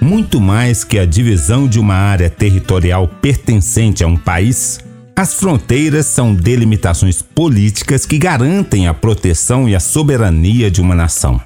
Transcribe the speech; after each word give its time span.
Muito 0.00 0.40
mais 0.40 0.84
que 0.84 0.98
a 0.98 1.04
divisão 1.04 1.68
de 1.68 1.78
uma 1.78 1.94
área 1.94 2.30
territorial 2.30 3.06
pertencente 3.06 4.02
a 4.02 4.06
um 4.06 4.16
país, 4.16 4.80
as 5.14 5.34
fronteiras 5.34 6.06
são 6.06 6.34
delimitações 6.34 7.20
políticas 7.20 8.06
que 8.06 8.16
garantem 8.16 8.86
a 8.86 8.94
proteção 8.94 9.68
e 9.68 9.74
a 9.74 9.80
soberania 9.80 10.70
de 10.70 10.80
uma 10.80 10.94
nação. 10.94 11.40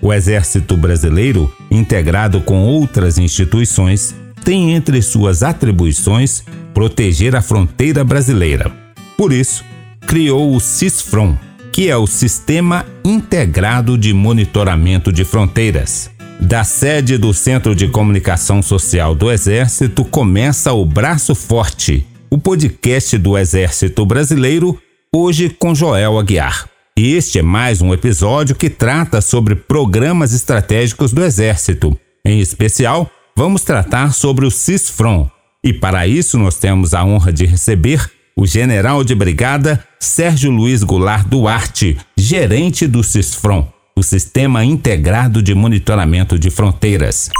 O 0.00 0.12
Exército 0.12 0.76
Brasileiro, 0.76 1.50
integrado 1.70 2.40
com 2.42 2.62
outras 2.62 3.16
instituições, 3.16 4.14
tem 4.44 4.74
entre 4.74 5.00
suas 5.00 5.42
atribuições 5.42 6.44
proteger 6.74 7.34
a 7.34 7.40
fronteira 7.40 8.04
brasileira. 8.04 8.70
Por 9.16 9.32
isso, 9.32 9.64
criou 10.06 10.54
o 10.54 10.60
CISFRON, 10.60 11.36
que 11.74 11.90
é 11.90 11.96
o 11.96 12.06
Sistema 12.06 12.86
Integrado 13.04 13.98
de 13.98 14.14
Monitoramento 14.14 15.12
de 15.12 15.24
Fronteiras. 15.24 16.08
Da 16.40 16.62
sede 16.62 17.18
do 17.18 17.34
Centro 17.34 17.74
de 17.74 17.88
Comunicação 17.88 18.62
Social 18.62 19.12
do 19.12 19.28
Exército 19.28 20.04
começa 20.04 20.72
o 20.72 20.86
Braço 20.86 21.34
Forte, 21.34 22.06
o 22.30 22.38
podcast 22.38 23.18
do 23.18 23.36
Exército 23.36 24.06
Brasileiro, 24.06 24.80
hoje 25.12 25.48
com 25.50 25.74
Joel 25.74 26.16
Aguiar. 26.16 26.68
Este 26.96 27.40
é 27.40 27.42
mais 27.42 27.82
um 27.82 27.92
episódio 27.92 28.54
que 28.54 28.70
trata 28.70 29.20
sobre 29.20 29.56
programas 29.56 30.32
estratégicos 30.32 31.12
do 31.12 31.24
Exército. 31.24 31.98
Em 32.24 32.38
especial, 32.38 33.10
vamos 33.36 33.62
tratar 33.62 34.14
sobre 34.14 34.46
o 34.46 34.50
CISFRON. 34.50 35.28
E 35.64 35.72
para 35.72 36.06
isso 36.06 36.38
nós 36.38 36.56
temos 36.56 36.94
a 36.94 37.04
honra 37.04 37.32
de 37.32 37.44
receber 37.44 38.13
o 38.36 38.46
general 38.46 39.04
de 39.04 39.14
brigada 39.14 39.82
Sérgio 40.00 40.50
Luiz 40.50 40.82
Goulart 40.82 41.26
Duarte, 41.26 41.96
gerente 42.16 42.86
do 42.86 43.02
CISFRON, 43.02 43.72
o 43.96 44.02
Sistema 44.02 44.64
Integrado 44.64 45.42
de 45.42 45.54
Monitoramento 45.54 46.38
de 46.38 46.50
Fronteiras. 46.50 47.30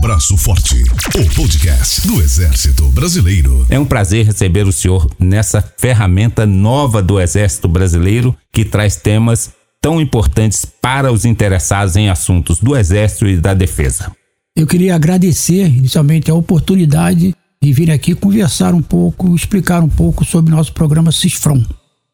Braço 0.00 0.36
Forte, 0.36 0.84
o 1.16 1.34
podcast 1.34 2.06
do 2.06 2.22
Exército 2.22 2.88
Brasileiro. 2.90 3.66
É 3.68 3.78
um 3.78 3.84
prazer 3.84 4.26
receber 4.26 4.64
o 4.64 4.72
senhor 4.72 5.10
nessa 5.18 5.60
ferramenta 5.76 6.46
nova 6.46 7.02
do 7.02 7.20
Exército 7.20 7.66
Brasileiro 7.66 8.36
que 8.52 8.64
traz 8.64 8.94
temas 8.96 9.50
tão 9.80 10.00
importantes 10.00 10.64
para 10.64 11.12
os 11.12 11.24
interessados 11.24 11.96
em 11.96 12.08
assuntos 12.08 12.60
do 12.60 12.76
Exército 12.76 13.26
e 13.26 13.36
da 13.36 13.54
Defesa. 13.54 14.12
Eu 14.56 14.66
queria 14.66 14.94
agradecer 14.94 15.66
inicialmente 15.66 16.30
a 16.30 16.34
oportunidade 16.34 17.34
de 17.62 17.72
vir 17.72 17.92
aqui 17.92 18.12
conversar 18.12 18.74
um 18.74 18.82
pouco, 18.82 19.36
explicar 19.36 19.84
um 19.84 19.88
pouco 19.88 20.24
sobre 20.24 20.52
o 20.52 20.56
nosso 20.56 20.72
programa 20.72 21.12
CISFROM 21.12 21.62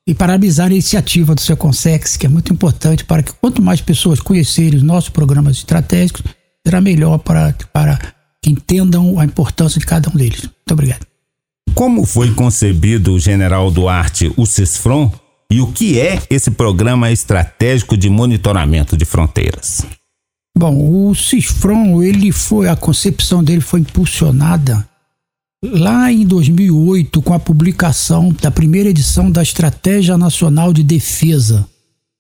e 0.06 0.14
parabenizar 0.14 0.66
a 0.66 0.72
iniciativa 0.72 1.34
do 1.34 1.40
Seconsex, 1.40 2.18
que 2.18 2.26
é 2.26 2.28
muito 2.28 2.52
importante 2.52 3.02
para 3.04 3.22
que 3.22 3.32
quanto 3.32 3.62
mais 3.62 3.80
pessoas 3.80 4.20
conhecerem 4.20 4.76
os 4.76 4.82
nossos 4.82 5.08
programas 5.08 5.56
estratégicos, 5.56 6.22
será 6.66 6.82
melhor 6.82 7.18
para, 7.18 7.54
para 7.72 7.98
que 8.42 8.50
entendam 8.50 9.18
a 9.18 9.24
importância 9.24 9.80
de 9.80 9.86
cada 9.86 10.10
um 10.10 10.16
deles. 10.16 10.42
Muito 10.42 10.72
obrigado. 10.72 11.06
Como 11.74 12.04
foi 12.04 12.34
concebido 12.34 13.14
o 13.14 13.18
General 13.18 13.70
Duarte, 13.70 14.30
o 14.36 14.44
CISFRON, 14.44 15.10
e 15.50 15.62
o 15.62 15.68
que 15.68 15.98
é 15.98 16.20
esse 16.28 16.50
programa 16.50 17.10
estratégico 17.10 17.96
de 17.96 18.10
monitoramento 18.10 18.98
de 18.98 19.06
fronteiras? 19.06 19.86
Bom, 20.56 21.08
o 21.08 21.14
CISFRON, 21.14 22.02
ele 22.02 22.32
foi, 22.32 22.68
a 22.68 22.76
concepção 22.76 23.42
dele 23.42 23.62
foi 23.62 23.80
impulsionada 23.80 24.86
lá 25.64 26.12
em 26.12 26.24
2008 26.24 27.20
com 27.22 27.34
a 27.34 27.38
publicação 27.38 28.34
da 28.40 28.50
primeira 28.50 28.90
edição 28.90 29.30
da 29.30 29.42
Estratégia 29.42 30.16
Nacional 30.16 30.72
de 30.72 30.82
Defesa. 30.82 31.66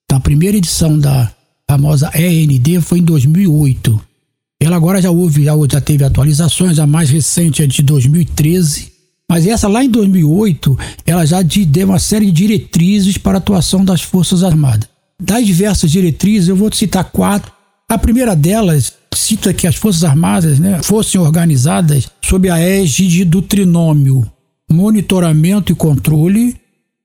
Então, 0.04 0.18
a 0.18 0.20
primeira 0.20 0.56
edição 0.56 0.98
da 0.98 1.30
famosa 1.68 2.10
END 2.14 2.80
foi 2.82 2.98
em 2.98 3.04
2008. 3.04 4.00
Ela 4.60 4.76
agora 4.76 5.00
já 5.00 5.10
houve, 5.10 5.44
já, 5.44 5.52
já 5.70 5.80
teve 5.80 6.04
atualizações, 6.04 6.78
a 6.78 6.86
mais 6.86 7.10
recente 7.10 7.62
é 7.62 7.66
de 7.66 7.82
2013. 7.82 8.92
Mas 9.30 9.46
essa 9.46 9.68
lá 9.68 9.84
em 9.84 9.90
2008, 9.90 10.76
ela 11.06 11.24
já 11.24 11.42
deu 11.42 11.88
uma 11.88 11.98
série 11.98 12.26
de 12.26 12.32
diretrizes 12.32 13.18
para 13.18 13.34
a 13.34 13.38
atuação 13.38 13.84
das 13.84 14.02
Forças 14.02 14.42
Armadas. 14.42 14.88
Das 15.20 15.46
diversas 15.46 15.90
diretrizes, 15.90 16.48
eu 16.48 16.56
vou 16.56 16.72
citar 16.72 17.04
quatro. 17.04 17.52
A 17.88 17.98
primeira 17.98 18.34
delas 18.34 18.94
cita 19.14 19.52
que 19.52 19.66
as 19.66 19.76
Forças 19.76 20.04
Armadas 20.04 20.58
né, 20.58 20.80
fossem 20.82 21.20
organizadas 21.20 22.08
sob 22.22 22.48
a 22.48 22.58
égide 22.58 23.24
do 23.24 23.42
trinômio 23.42 24.30
monitoramento 24.70 25.72
e 25.72 25.74
controle, 25.74 26.56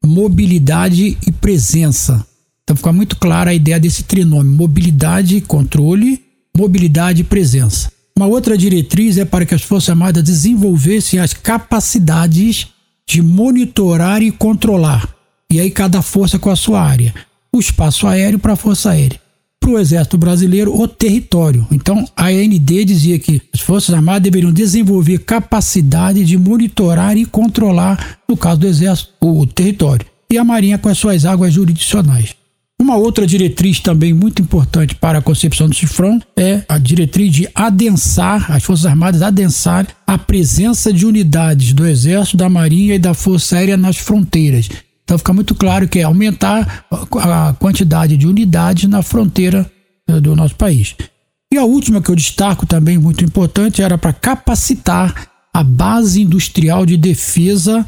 mobilidade 0.06 1.18
e 1.26 1.32
presença. 1.32 2.26
Então 2.64 2.76
fica 2.76 2.92
muito 2.92 3.16
clara 3.18 3.52
a 3.52 3.54
ideia 3.54 3.80
desse 3.80 4.04
trinômio: 4.04 4.52
mobilidade, 4.52 5.40
controle, 5.42 6.22
mobilidade 6.56 7.22
e 7.22 7.24
presença. 7.24 7.92
Uma 8.16 8.28
outra 8.28 8.58
diretriz 8.58 9.18
é 9.18 9.26
para 9.26 9.46
que 9.46 9.56
as 9.56 9.64
Forças 9.64 9.90
Armadas 9.90 10.24
desenvolvessem 10.24 11.20
as 11.20 11.34
capacidades 11.34 12.68
de 13.08 13.22
monitorar 13.22 14.22
e 14.22 14.32
controlar. 14.32 15.10
E 15.52 15.60
aí 15.60 15.72
cada 15.72 16.02
força 16.02 16.38
com 16.38 16.50
a 16.50 16.56
sua 16.56 16.82
área. 16.82 17.14
O 17.52 17.60
espaço 17.60 18.08
aéreo 18.08 18.40
para 18.40 18.54
a 18.54 18.56
Força 18.56 18.92
Aérea. 18.92 19.20
Para 19.64 19.72
o 19.72 19.80
Exército 19.80 20.18
Brasileiro, 20.18 20.78
o 20.78 20.86
território. 20.90 21.66
Então, 21.72 22.06
a 22.18 22.26
AND 22.26 22.70
dizia 22.86 23.18
que 23.18 23.42
as 23.54 23.62
Forças 23.62 23.96
Armadas 23.96 24.22
deveriam 24.22 24.52
desenvolver 24.52 25.20
capacidade 25.20 26.26
de 26.26 26.38
monitorar 26.38 27.16
e 27.16 27.26
controlar, 27.26 28.20
no 28.28 28.36
caso 28.36 28.60
do 28.60 28.68
Exército, 28.68 29.14
o 29.22 29.48
território. 29.48 30.06
E 30.30 30.38
a 30.38 30.44
Marinha 30.44 30.78
com 30.78 30.90
as 30.90 30.98
suas 30.98 31.24
águas 31.24 31.54
jurisdicionais. 31.54 32.36
Uma 32.78 32.98
outra 32.98 33.26
diretriz 33.26 33.80
também 33.80 34.12
muito 34.12 34.42
importante 34.42 34.96
para 34.96 35.20
a 35.20 35.22
concepção 35.22 35.70
do 35.70 35.76
CIFRON 35.76 36.20
é 36.36 36.66
a 36.68 36.78
diretriz 36.78 37.32
de 37.32 37.48
adensar, 37.56 38.52
as 38.52 38.66
Forças 38.66 38.86
Armadas 38.86 39.22
adensar 39.22 39.88
a 40.06 40.18
presença 40.18 40.92
de 40.92 41.06
unidades 41.06 41.72
do 41.72 41.88
Exército, 41.88 42.36
da 42.36 42.50
Marinha 42.50 42.96
e 42.96 43.00
da 43.00 43.14
Força 43.14 43.56
Aérea 43.56 43.78
nas 43.78 43.96
fronteiras. 43.96 44.68
Então 45.04 45.18
fica 45.18 45.34
muito 45.34 45.54
claro 45.54 45.88
que 45.88 46.00
é 46.00 46.04
aumentar 46.04 46.86
a 46.90 47.54
quantidade 47.60 48.18
de 48.18 48.28
unidades 48.28 48.90
na 48.90 49.02
fronteira 49.02 49.70
eh, 50.08 50.20
do 50.20 50.36
nosso 50.36 50.56
país. 50.56 50.96
E 51.54 51.58
a 51.58 51.64
última 51.64 52.02
que 52.02 52.10
eu 52.10 52.16
destaco 52.16 52.66
também 52.66 52.98
muito 52.98 53.24
importante 53.24 53.82
era 53.82 53.98
para 53.98 54.14
capacitar 54.14 55.30
a 55.54 55.64
base 55.64 56.22
industrial 56.22 56.86
de 56.86 56.98
defesa 56.98 57.86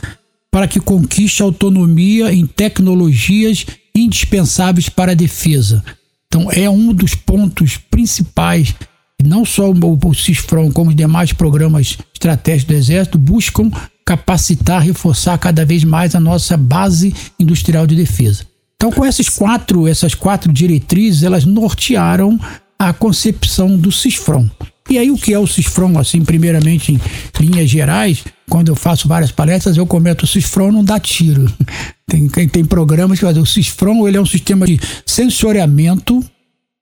para 0.51 0.67
que 0.67 0.79
conquiste 0.79 1.41
autonomia 1.41 2.31
em 2.31 2.45
tecnologias 2.45 3.65
indispensáveis 3.95 4.87
para 4.87 5.13
a 5.13 5.15
defesa. 5.15 5.83
Então, 6.27 6.51
é 6.51 6.69
um 6.69 6.93
dos 6.93 7.15
pontos 7.15 7.77
principais, 7.77 8.75
não 9.23 9.43
só 9.43 9.71
o 9.71 10.13
CISFRON, 10.13 10.71
como 10.71 10.91
os 10.91 10.95
demais 10.95 11.33
programas 11.33 11.97
estratégicos 12.13 12.73
do 12.73 12.77
Exército, 12.77 13.17
buscam 13.17 13.71
capacitar, 14.05 14.81
reforçar 14.81 15.37
cada 15.37 15.65
vez 15.65 15.83
mais 15.83 16.13
a 16.13 16.19
nossa 16.19 16.55
base 16.55 17.13
industrial 17.39 17.87
de 17.87 17.95
defesa. 17.95 18.45
Então, 18.75 18.91
com 18.91 19.03
essas 19.03 19.29
quatro, 19.29 19.87
essas 19.87 20.13
quatro 20.13 20.53
diretrizes, 20.53 21.23
elas 21.23 21.43
nortearam 21.45 22.39
a 22.77 22.93
concepção 22.93 23.77
do 23.77 23.91
CISFRON. 23.91 24.49
E 24.87 24.99
aí, 24.99 25.09
o 25.09 25.17
que 25.17 25.33
é 25.33 25.39
o 25.39 25.47
CISFRON? 25.47 25.97
Assim, 25.97 26.23
primeiramente, 26.23 26.93
em 26.93 27.45
linhas 27.45 27.69
gerais, 27.69 28.23
quando 28.47 28.67
eu 28.67 28.75
faço 28.75 29.07
várias 29.07 29.31
palestras, 29.31 29.77
eu 29.77 29.87
comento 29.87 30.25
o 30.25 30.27
CISFRON 30.27 30.71
não 30.71 30.83
dá 30.83 30.99
tiro. 30.99 31.51
Tem, 32.07 32.47
tem 32.47 32.63
programas 32.63 33.17
que 33.17 33.25
fazem. 33.25 33.41
O 33.41 33.47
CISFRON 33.47 34.07
ele 34.07 34.15
é 34.15 34.21
um 34.21 34.25
sistema 34.27 34.67
de 34.67 34.79
sensoriamento, 35.07 36.23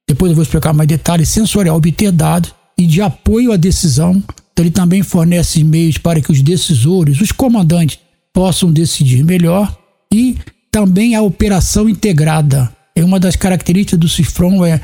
depois 0.06 0.30
eu 0.30 0.36
vou 0.36 0.42
explicar 0.42 0.74
mais 0.74 0.86
detalhes, 0.86 1.30
sensorial, 1.30 1.76
obter 1.76 2.12
dados 2.12 2.52
e 2.76 2.86
de 2.86 3.00
apoio 3.00 3.50
à 3.50 3.56
decisão. 3.56 4.22
Então, 4.54 4.64
ele 4.64 4.70
também 4.70 5.02
fornece 5.02 5.64
meios 5.64 5.98
para 5.98 6.20
que 6.20 6.30
os 6.30 6.40
decisores, 6.40 7.20
os 7.20 7.32
comandantes, 7.32 7.98
possam 8.32 8.72
decidir 8.72 9.24
melhor 9.24 9.76
e 10.12 10.36
também 10.70 11.16
a 11.16 11.22
operação 11.22 11.88
integrada. 11.88 12.72
É 12.94 13.04
uma 13.04 13.18
das 13.18 13.34
características 13.34 13.98
do 13.98 14.08
CISFRON 14.08 14.64
é 14.64 14.80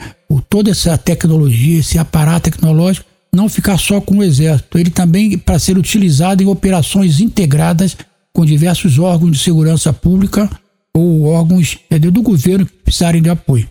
toda 0.49 0.73
essa 0.73 0.99
tecnologia, 0.99 1.79
esse 1.79 1.99
aparato 1.99 2.51
tecnológico 2.51 3.09
não 3.33 3.49
ficar 3.49 3.79
só 3.79 4.01
com 4.01 4.19
o 4.19 4.25
Exército, 4.25 4.77
ele 4.77 4.91
também 4.91 5.39
para 5.39 5.59
ser 5.59 5.79
utilizado 5.79 6.43
em 6.43 6.47
operações 6.47 7.21
integradas 7.21 7.97
com 8.33 8.45
diversos 8.45 8.99
órgãos 8.99 9.33
de 9.33 9.39
segurança 9.39 9.93
pública 9.93 10.51
ou 10.93 11.25
órgãos 11.27 11.79
é, 11.89 11.99
do 11.99 12.23
governo 12.23 12.67
que 12.67 12.73
precisarem 12.73 13.23
de 13.23 13.31
apoio. 13.31 13.69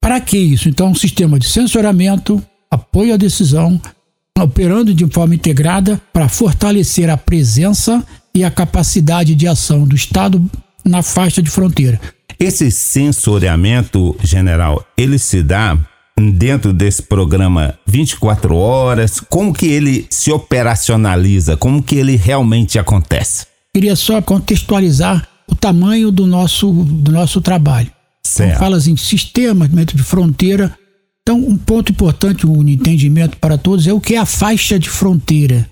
Para 0.00 0.20
que 0.20 0.36
isso? 0.36 0.68
Então, 0.68 0.90
um 0.90 0.94
sistema 0.94 1.38
de 1.38 1.48
sensoramento, 1.48 2.42
apoio 2.70 3.14
à 3.14 3.16
decisão, 3.16 3.80
operando 4.38 4.94
de 4.94 5.06
forma 5.06 5.34
integrada 5.34 6.00
para 6.12 6.28
fortalecer 6.28 7.08
a 7.10 7.16
presença 7.16 8.04
e 8.34 8.44
a 8.44 8.50
capacidade 8.50 9.34
de 9.34 9.46
ação 9.46 9.86
do 9.86 9.94
Estado 9.94 10.44
na 10.84 11.02
faixa 11.02 11.42
de 11.42 11.50
fronteira. 11.50 12.00
Esse 12.38 12.70
sensoriamento, 12.70 14.16
general, 14.22 14.84
ele 14.96 15.18
se 15.18 15.42
dá 15.42 15.78
dentro 16.16 16.72
desse 16.72 17.02
programa 17.02 17.74
24 17.86 18.54
horas? 18.54 19.20
Como 19.20 19.52
que 19.52 19.66
ele 19.66 20.06
se 20.10 20.30
operacionaliza? 20.30 21.56
Como 21.56 21.82
que 21.82 21.96
ele 21.96 22.16
realmente 22.16 22.78
acontece? 22.78 23.46
Queria 23.74 23.96
só 23.96 24.20
contextualizar 24.20 25.26
o 25.48 25.54
tamanho 25.54 26.10
do 26.10 26.26
nosso, 26.26 26.70
do 26.72 27.10
nosso 27.10 27.40
trabalho. 27.40 27.90
Certo. 28.22 28.50
Então, 28.50 28.60
fala 28.60 28.76
assim, 28.76 28.96
sistema 28.96 29.68
de 29.68 30.02
fronteira 30.02 30.76
Então, 31.22 31.38
um 31.38 31.56
ponto 31.56 31.92
importante, 31.92 32.46
um 32.46 32.68
entendimento 32.68 33.36
para 33.36 33.56
todos 33.56 33.86
é 33.86 33.92
o 33.92 34.00
que 34.00 34.14
é 34.14 34.18
a 34.18 34.26
faixa 34.26 34.76
de 34.78 34.90
fronteira. 34.90 35.70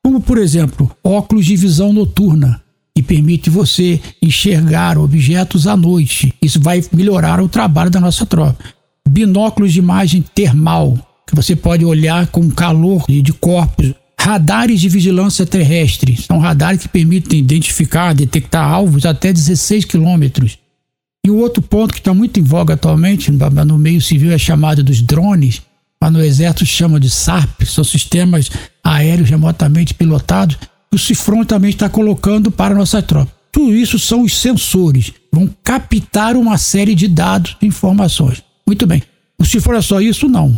Como, 0.03 0.19
por 0.19 0.37
exemplo, 0.37 0.91
óculos 1.01 1.45
de 1.45 1.55
visão 1.55 1.93
noturna, 1.93 2.61
que 2.93 3.01
permite 3.01 3.49
você 3.49 4.01
enxergar 4.21 4.97
objetos 4.97 5.65
à 5.65 5.77
noite. 5.77 6.33
Isso 6.41 6.59
vai 6.59 6.83
melhorar 6.91 7.41
o 7.41 7.47
trabalho 7.47 7.89
da 7.89 8.01
nossa 8.01 8.25
tropa. 8.25 8.61
Binóculos 9.07 9.71
de 9.71 9.79
imagem 9.79 10.23
termal, 10.35 10.97
que 11.25 11.35
você 11.35 11.55
pode 11.55 11.85
olhar 11.85 12.27
com 12.27 12.51
calor 12.51 13.05
de 13.07 13.31
corpos 13.31 13.93
Radares 14.23 14.79
de 14.79 14.87
vigilância 14.87 15.45
terrestre 15.45 16.15
são 16.15 16.39
radares 16.39 16.83
que 16.83 16.87
permitem 16.87 17.39
identificar, 17.39 18.15
detectar 18.15 18.65
alvos 18.65 19.05
até 19.05 19.33
16 19.33 19.83
quilômetros. 19.83 20.57
E 21.25 21.29
o 21.29 21.35
outro 21.39 21.61
ponto 21.61 21.93
que 21.93 21.99
está 21.99 22.13
muito 22.13 22.39
em 22.39 22.43
voga 22.43 22.75
atualmente 22.75 23.29
no 23.29 23.77
meio 23.77 24.01
civil 24.01 24.31
é 24.31 24.37
chamado 24.37 24.81
dos 24.81 25.01
drones, 25.01 25.61
mas 25.99 26.13
no 26.13 26.23
exército 26.23 26.65
chama 26.65 27.01
de 27.01 27.09
SARP, 27.09 27.65
são 27.65 27.83
sistemas 27.83 28.49
aéreos 28.81 29.29
remotamente 29.29 29.93
pilotados, 29.93 30.55
que 30.55 30.95
o 30.95 30.97
Cifron 30.97 31.43
também 31.43 31.71
está 31.71 31.89
colocando 31.89 32.49
para 32.49 32.73
nossa 32.73 33.01
tropa. 33.01 33.29
Tudo 33.51 33.75
isso 33.75 33.99
são 33.99 34.21
os 34.21 34.37
sensores, 34.39 35.11
vão 35.33 35.53
captar 35.61 36.37
uma 36.37 36.57
série 36.57 36.95
de 36.95 37.09
dados 37.09 37.57
e 37.61 37.65
informações. 37.65 38.41
Muito 38.65 38.87
bem. 38.87 39.03
O 39.37 39.43
Cifron 39.43 39.75
é 39.75 39.81
só 39.81 39.99
isso? 39.99 40.29
Não. 40.29 40.57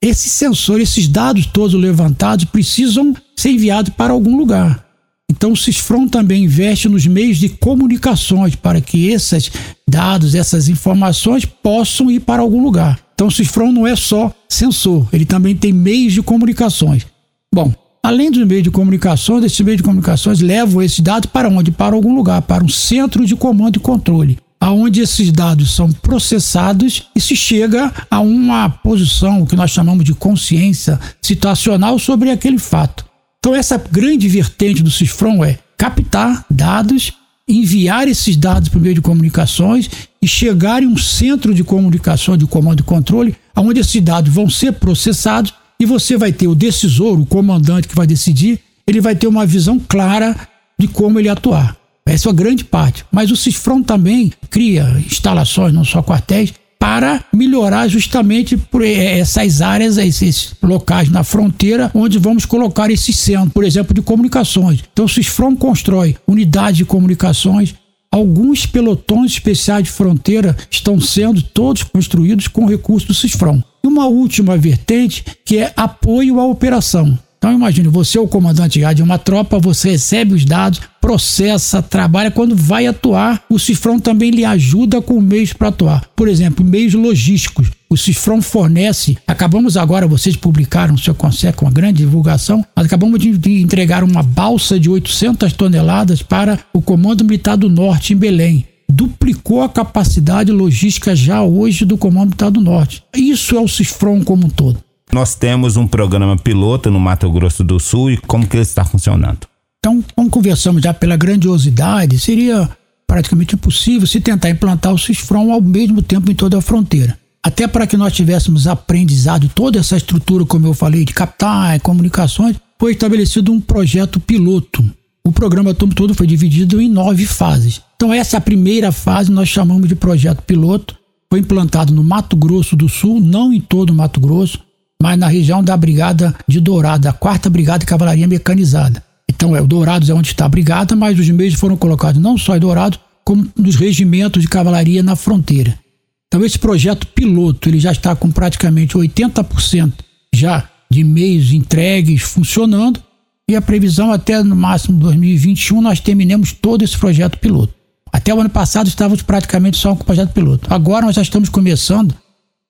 Esses 0.00 0.30
sensores, 0.30 0.90
esses 0.90 1.08
dados 1.08 1.46
todos 1.46 1.74
levantados, 1.74 2.44
precisam 2.44 3.14
ser 3.36 3.50
enviados 3.50 3.92
para 3.96 4.12
algum 4.12 4.36
lugar. 4.36 4.86
Então, 5.30 5.52
o 5.52 5.56
Cisfron 5.56 6.06
também 6.06 6.44
investe 6.44 6.88
nos 6.88 7.06
meios 7.06 7.36
de 7.36 7.48
comunicações 7.48 8.54
para 8.54 8.80
que 8.80 9.08
esses 9.08 9.50
dados, 9.86 10.34
essas 10.36 10.68
informações 10.68 11.44
possam 11.44 12.10
ir 12.10 12.20
para 12.20 12.42
algum 12.42 12.62
lugar. 12.62 12.98
Então, 13.12 13.26
o 13.26 13.30
Cisfron 13.30 13.72
não 13.72 13.86
é 13.86 13.96
só 13.96 14.32
sensor, 14.48 15.08
ele 15.12 15.26
também 15.26 15.56
tem 15.56 15.72
meios 15.72 16.12
de 16.12 16.22
comunicações. 16.22 17.04
Bom, 17.52 17.74
além 18.00 18.30
dos 18.30 18.46
meios 18.46 18.62
de 18.62 18.70
comunicações, 18.70 19.44
esses 19.44 19.60
meios 19.60 19.78
de 19.78 19.82
comunicações 19.82 20.40
levam 20.40 20.80
esses 20.80 21.00
dados 21.00 21.28
para 21.28 21.48
onde? 21.48 21.72
Para 21.72 21.96
algum 21.96 22.14
lugar, 22.14 22.40
para 22.42 22.64
um 22.64 22.68
centro 22.68 23.26
de 23.26 23.34
comando 23.34 23.76
e 23.76 23.80
controle 23.80 24.38
aonde 24.60 25.00
esses 25.00 25.30
dados 25.30 25.74
são 25.74 25.90
processados 25.92 27.04
e 27.14 27.20
se 27.20 27.36
chega 27.36 27.92
a 28.10 28.20
uma 28.20 28.68
posição 28.68 29.46
que 29.46 29.56
nós 29.56 29.70
chamamos 29.70 30.04
de 30.04 30.14
consciência 30.14 30.98
situacional 31.22 31.98
sobre 31.98 32.30
aquele 32.30 32.58
fato. 32.58 33.06
Então 33.38 33.54
essa 33.54 33.78
grande 33.78 34.28
vertente 34.28 34.82
do 34.82 34.90
CISFRON 34.90 35.44
é 35.44 35.58
captar 35.76 36.44
dados, 36.50 37.12
enviar 37.48 38.08
esses 38.08 38.36
dados 38.36 38.68
por 38.68 38.80
meio 38.80 38.96
de 38.96 39.00
comunicações 39.00 39.88
e 40.20 40.26
chegar 40.26 40.82
em 40.82 40.86
um 40.86 40.96
centro 40.96 41.54
de 41.54 41.62
comunicação 41.62 42.36
de 42.36 42.46
comando 42.46 42.80
e 42.80 42.84
controle, 42.84 43.36
aonde 43.54 43.80
esses 43.80 44.02
dados 44.02 44.32
vão 44.32 44.50
ser 44.50 44.72
processados 44.72 45.54
e 45.80 45.86
você 45.86 46.16
vai 46.16 46.32
ter 46.32 46.48
o 46.48 46.54
decisor, 46.54 47.18
o 47.18 47.24
comandante 47.24 47.86
que 47.86 47.94
vai 47.94 48.06
decidir, 48.06 48.60
ele 48.86 49.00
vai 49.00 49.14
ter 49.14 49.28
uma 49.28 49.46
visão 49.46 49.78
clara 49.78 50.36
de 50.76 50.88
como 50.88 51.18
ele 51.18 51.28
atuar. 51.28 51.76
Essa 52.08 52.28
é 52.28 52.30
a 52.30 52.34
grande 52.34 52.64
parte. 52.64 53.04
Mas 53.12 53.30
o 53.30 53.36
CISFRON 53.36 53.82
também 53.82 54.32
cria 54.50 55.02
instalações, 55.06 55.72
não 55.72 55.84
só 55.84 56.02
quartéis, 56.02 56.52
para 56.78 57.24
melhorar 57.34 57.88
justamente 57.88 58.56
por 58.56 58.84
essas 58.84 59.60
áreas, 59.60 59.98
esses 59.98 60.54
locais 60.62 61.10
na 61.10 61.24
fronteira, 61.24 61.90
onde 61.92 62.18
vamos 62.18 62.44
colocar 62.44 62.90
esses 62.90 63.16
centros, 63.16 63.52
por 63.52 63.64
exemplo, 63.64 63.92
de 63.92 64.00
comunicações. 64.00 64.82
Então, 64.92 65.04
o 65.04 65.08
CISFRON 65.08 65.56
constrói 65.56 66.16
unidades 66.26 66.78
de 66.78 66.84
comunicações. 66.84 67.74
Alguns 68.10 68.64
pelotões 68.64 69.32
especiais 69.32 69.84
de 69.84 69.90
fronteira 69.90 70.56
estão 70.70 70.98
sendo 71.00 71.42
todos 71.42 71.82
construídos 71.82 72.48
com 72.48 72.64
recursos 72.64 73.06
do 73.06 73.14
CISFRON. 73.14 73.62
E 73.84 73.86
uma 73.86 74.06
última 74.06 74.56
vertente 74.56 75.24
que 75.44 75.58
é 75.58 75.72
apoio 75.76 76.40
à 76.40 76.46
operação. 76.46 77.18
Então 77.38 77.52
imagine, 77.52 77.88
você 77.88 78.18
é 78.18 78.20
o 78.20 78.26
comandante 78.26 78.80
de 78.94 79.02
uma 79.02 79.16
tropa, 79.16 79.60
você 79.60 79.90
recebe 79.90 80.34
os 80.34 80.44
dados, 80.44 80.80
processa, 81.08 81.80
trabalha. 81.80 82.30
Quando 82.30 82.54
vai 82.54 82.86
atuar, 82.86 83.42
o 83.48 83.58
Cifrão 83.58 83.98
também 83.98 84.30
lhe 84.30 84.44
ajuda 84.44 85.00
com 85.00 85.18
meios 85.22 85.54
para 85.54 85.68
atuar. 85.68 86.04
Por 86.14 86.28
exemplo, 86.28 86.62
meios 86.62 86.92
logísticos. 86.92 87.70
O 87.88 87.96
Cifrão 87.96 88.42
fornece. 88.42 89.16
Acabamos 89.26 89.78
agora, 89.78 90.06
vocês 90.06 90.36
publicaram 90.36 90.94
o 90.94 90.98
seu 90.98 91.14
conselho 91.14 91.54
com 91.54 91.64
uma 91.64 91.72
grande 91.72 92.02
divulgação. 92.02 92.62
Nós 92.76 92.84
acabamos 92.84 93.18
de, 93.20 93.38
de 93.38 93.62
entregar 93.62 94.04
uma 94.04 94.22
balsa 94.22 94.78
de 94.78 94.90
800 94.90 95.50
toneladas 95.54 96.20
para 96.20 96.58
o 96.74 96.82
Comando 96.82 97.24
Militar 97.24 97.56
do 97.56 97.70
Norte, 97.70 98.12
em 98.12 98.16
Belém 98.16 98.66
duplicou 98.90 99.60
a 99.60 99.68
capacidade 99.68 100.50
logística 100.50 101.14
já 101.14 101.42
hoje 101.42 101.84
do 101.84 101.98
Comando 101.98 102.28
Militar 102.28 102.50
do 102.50 102.58
Norte. 102.58 103.04
Isso 103.14 103.54
é 103.54 103.60
o 103.60 103.68
CISFRON 103.68 104.24
como 104.24 104.46
um 104.46 104.50
todo. 104.50 104.82
Nós 105.12 105.34
temos 105.34 105.76
um 105.76 105.86
programa 105.86 106.38
piloto 106.38 106.90
no 106.90 106.98
Mato 106.98 107.30
Grosso 107.30 107.62
do 107.62 107.78
Sul 107.78 108.12
e 108.12 108.16
como 108.16 108.46
que 108.46 108.56
ele 108.56 108.62
está 108.62 108.86
funcionando? 108.86 109.46
Então, 109.78 110.04
como 110.14 110.28
conversamos 110.28 110.82
já 110.82 110.92
pela 110.92 111.16
grandiosidade, 111.16 112.18
seria 112.18 112.68
praticamente 113.06 113.54
impossível 113.54 114.06
se 114.06 114.20
tentar 114.20 114.50
implantar 114.50 114.92
o 114.92 114.98
CISFRON 114.98 115.52
ao 115.52 115.60
mesmo 115.60 116.02
tempo 116.02 116.30
em 116.30 116.34
toda 116.34 116.58
a 116.58 116.62
fronteira. 116.62 117.18
Até 117.42 117.66
para 117.66 117.86
que 117.86 117.96
nós 117.96 118.12
tivéssemos 118.12 118.66
aprendizado 118.66 119.48
toda 119.48 119.78
essa 119.78 119.96
estrutura, 119.96 120.44
como 120.44 120.66
eu 120.66 120.74
falei, 120.74 121.04
de 121.04 121.14
capitais, 121.14 121.80
comunicações, 121.80 122.56
foi 122.78 122.92
estabelecido 122.92 123.52
um 123.52 123.60
projeto 123.60 124.20
piloto. 124.20 124.84
O 125.24 125.32
programa 125.32 125.72
todo 125.72 126.14
foi 126.14 126.26
dividido 126.26 126.80
em 126.80 126.88
nove 126.88 127.24
fases. 127.26 127.80
Então, 127.96 128.12
essa 128.12 128.36
é 128.36 128.40
primeira 128.40 128.90
fase, 128.92 129.30
nós 129.30 129.48
chamamos 129.48 129.88
de 129.88 129.94
projeto 129.94 130.42
piloto. 130.42 130.96
Foi 131.30 131.40
implantado 131.40 131.92
no 131.92 132.02
Mato 132.02 132.36
Grosso 132.36 132.74
do 132.74 132.88
Sul, 132.88 133.20
não 133.20 133.52
em 133.52 133.60
todo 133.60 133.90
o 133.90 133.94
Mato 133.94 134.20
Grosso, 134.20 134.60
mas 135.00 135.18
na 135.18 135.28
região 135.28 135.62
da 135.62 135.76
Brigada 135.76 136.34
de 136.46 136.60
Dourado, 136.60 137.08
a 137.08 137.12
quarta 137.12 137.48
Brigada 137.48 137.80
de 137.80 137.86
Cavalaria 137.86 138.26
Mecanizada. 138.26 139.02
Então, 139.38 139.54
é, 139.54 139.62
o 139.62 139.68
Dourados 139.68 140.10
é 140.10 140.14
onde 140.14 140.26
está 140.26 140.46
a 140.46 140.48
brigada, 140.48 140.96
mas 140.96 141.16
os 141.16 141.30
meios 141.30 141.54
foram 141.54 141.76
colocados 141.76 142.20
não 142.20 142.36
só 142.36 142.56
em 142.56 142.58
Dourados, 142.58 142.98
como 143.24 143.46
nos 143.56 143.76
regimentos 143.76 144.42
de 144.42 144.48
cavalaria 144.48 145.00
na 145.00 145.14
fronteira. 145.14 145.78
Então, 146.26 146.44
esse 146.44 146.58
projeto 146.58 147.06
piloto 147.06 147.68
ele 147.68 147.78
já 147.78 147.92
está 147.92 148.16
com 148.16 148.32
praticamente 148.32 148.98
80% 148.98 149.92
já 150.34 150.68
de 150.90 151.04
meios 151.04 151.52
entregues 151.52 152.22
funcionando 152.22 153.00
e 153.48 153.54
a 153.54 153.62
previsão 153.62 154.10
até 154.10 154.42
no 154.42 154.56
máximo 154.56 154.98
2021 154.98 155.80
nós 155.82 156.00
terminemos 156.00 156.52
todo 156.52 156.82
esse 156.82 156.98
projeto 156.98 157.38
piloto. 157.38 157.72
Até 158.12 158.34
o 158.34 158.40
ano 158.40 158.50
passado 158.50 158.88
estávamos 158.88 159.22
praticamente 159.22 159.76
só 159.76 159.94
com 159.94 160.02
o 160.02 160.06
projeto 160.06 160.32
piloto. 160.32 160.66
Agora 160.74 161.06
nós 161.06 161.14
já 161.14 161.22
estamos 161.22 161.48
começando 161.48 162.12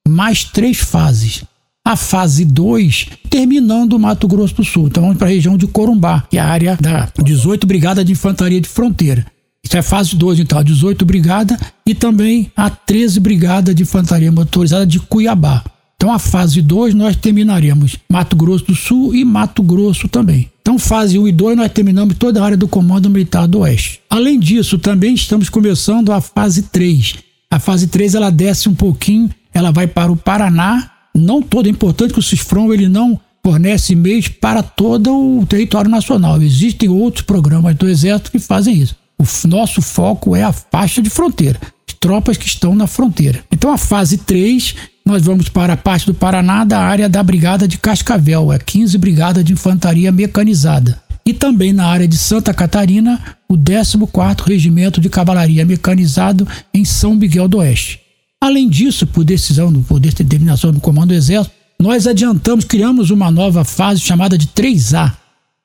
mais 0.07 0.45
três 0.45 0.77
fases. 0.77 1.45
A 1.89 1.97
fase 1.97 2.45
2, 2.45 3.07
terminando 3.31 3.99
Mato 3.99 4.29
Grosso 4.29 4.57
do 4.57 4.63
Sul. 4.63 4.89
Então 4.89 5.05
vamos 5.05 5.17
para 5.17 5.27
a 5.27 5.31
região 5.31 5.57
de 5.57 5.67
Corumbá, 5.67 6.23
que 6.29 6.37
é 6.37 6.41
a 6.41 6.47
área 6.47 6.77
da 6.79 7.09
18 7.25 7.67
Brigada 7.67 8.05
de 8.05 8.13
Infantaria 8.13 8.61
de 8.61 8.69
Fronteira. 8.69 9.25
Isso 9.65 9.75
é 9.75 9.81
fase 9.81 10.15
2, 10.15 10.41
então, 10.41 10.59
a 10.59 10.63
18 10.63 11.07
Brigada 11.07 11.59
e 11.87 11.95
também 11.95 12.53
a 12.55 12.69
13 12.69 13.21
Brigada 13.21 13.75
de 13.75 13.85
Infantaria 13.85 14.31
Motorizada 14.31 14.87
de 14.87 15.01
Cuiabá. 15.01 15.65
Então, 15.97 16.13
a 16.13 16.19
fase 16.19 16.61
2 16.61 16.93
nós 16.93 17.17
terminaremos 17.17 17.97
Mato 18.07 18.37
Grosso 18.37 18.67
do 18.67 18.75
Sul 18.75 19.15
e 19.15 19.25
Mato 19.25 19.63
Grosso 19.63 20.09
também. 20.09 20.53
Então, 20.61 20.79
fase 20.79 21.19
1 21.19 21.23
um 21.23 21.27
e 21.27 21.33
2 21.33 21.57
nós 21.57 21.73
terminamos 21.73 22.19
toda 22.19 22.43
a 22.43 22.45
área 22.45 22.57
do 22.59 22.69
Comando 22.69 23.09
Militar 23.09 23.49
do 23.49 23.61
Oeste. 23.61 24.03
Além 24.11 24.39
disso, 24.39 24.79
também 24.79 25.15
estamos 25.15 25.49
começando 25.49 26.13
a 26.13 26.21
fase 26.21 26.65
3. 26.65 27.15
A 27.51 27.59
fase 27.59 27.87
3 27.87 28.15
ela 28.15 28.29
desce 28.29 28.69
um 28.69 28.75
pouquinho, 28.75 29.31
ela 29.55 29.73
vai 29.73 29.87
para 29.87 30.13
o 30.13 30.17
Paraná. 30.19 30.98
Não 31.15 31.43
todo 31.43 31.67
é 31.67 31.71
importante 31.71 32.13
que 32.13 32.21
o 32.21 32.23
CISFROM 32.23 32.73
ele 32.73 32.89
não 32.89 33.21
fornece 33.45 33.95
meios 33.95 34.29
para 34.29 34.63
todo 34.63 35.41
o 35.41 35.47
território 35.47 35.91
nacional. 35.91 36.41
Existem 36.43 36.89
outros 36.89 37.25
programas 37.25 37.75
do 37.77 37.89
Exército 37.89 38.31
que 38.31 38.39
fazem 38.39 38.75
isso. 38.77 38.97
O 39.19 39.49
nosso 39.49 39.83
foco 39.83 40.37
é 40.37 40.43
a 40.43 40.53
faixa 40.53 41.03
de 41.03 41.11
fronteira, 41.11 41.59
as 41.89 41.95
tropas 41.99 42.37
que 42.37 42.47
estão 42.47 42.75
na 42.75 42.87
fronteira. 42.87 43.43
Então, 43.51 43.73
a 43.73 43.79
fase 43.79 44.19
3, 44.19 44.75
nós 45.05 45.23
vamos 45.23 45.49
para 45.49 45.73
a 45.73 45.77
parte 45.77 46.07
do 46.07 46.15
Paraná, 46.15 46.63
da 46.63 46.79
área 46.79 47.09
da 47.09 47.23
Brigada 47.23 47.67
de 47.67 47.79
Cascavel, 47.79 48.53
é 48.53 48.59
15 48.59 48.97
Brigada 48.99 49.43
de 49.43 49.53
Infantaria 49.53 50.13
Mecanizada. 50.13 51.01
E 51.27 51.33
também 51.33 51.73
na 51.73 51.87
área 51.87 52.07
de 52.07 52.17
Santa 52.17 52.55
Catarina, 52.55 53.21
o 53.49 53.57
14º 53.57 54.43
Regimento 54.43 55.01
de 55.01 55.09
Cavalaria 55.09 55.65
Mecanizado 55.67 56.47
em 56.73 56.85
São 56.85 57.15
Miguel 57.15 57.49
do 57.49 57.59
Oeste. 57.59 58.01
Além 58.41 58.69
disso, 58.69 59.07
por 59.07 59.25
decisão, 59.25 59.73
por 59.83 59.99
determinação 59.99 60.73
do 60.73 60.81
Comando 60.81 61.09
do 61.09 61.15
Exército, 61.15 61.55
nós 61.81 62.07
adiantamos, 62.07 62.65
criamos 62.65 63.11
uma 63.11 63.31
nova 63.31 63.65
fase 63.65 64.01
chamada 64.01 64.37
de 64.37 64.49
3A. 64.49 65.13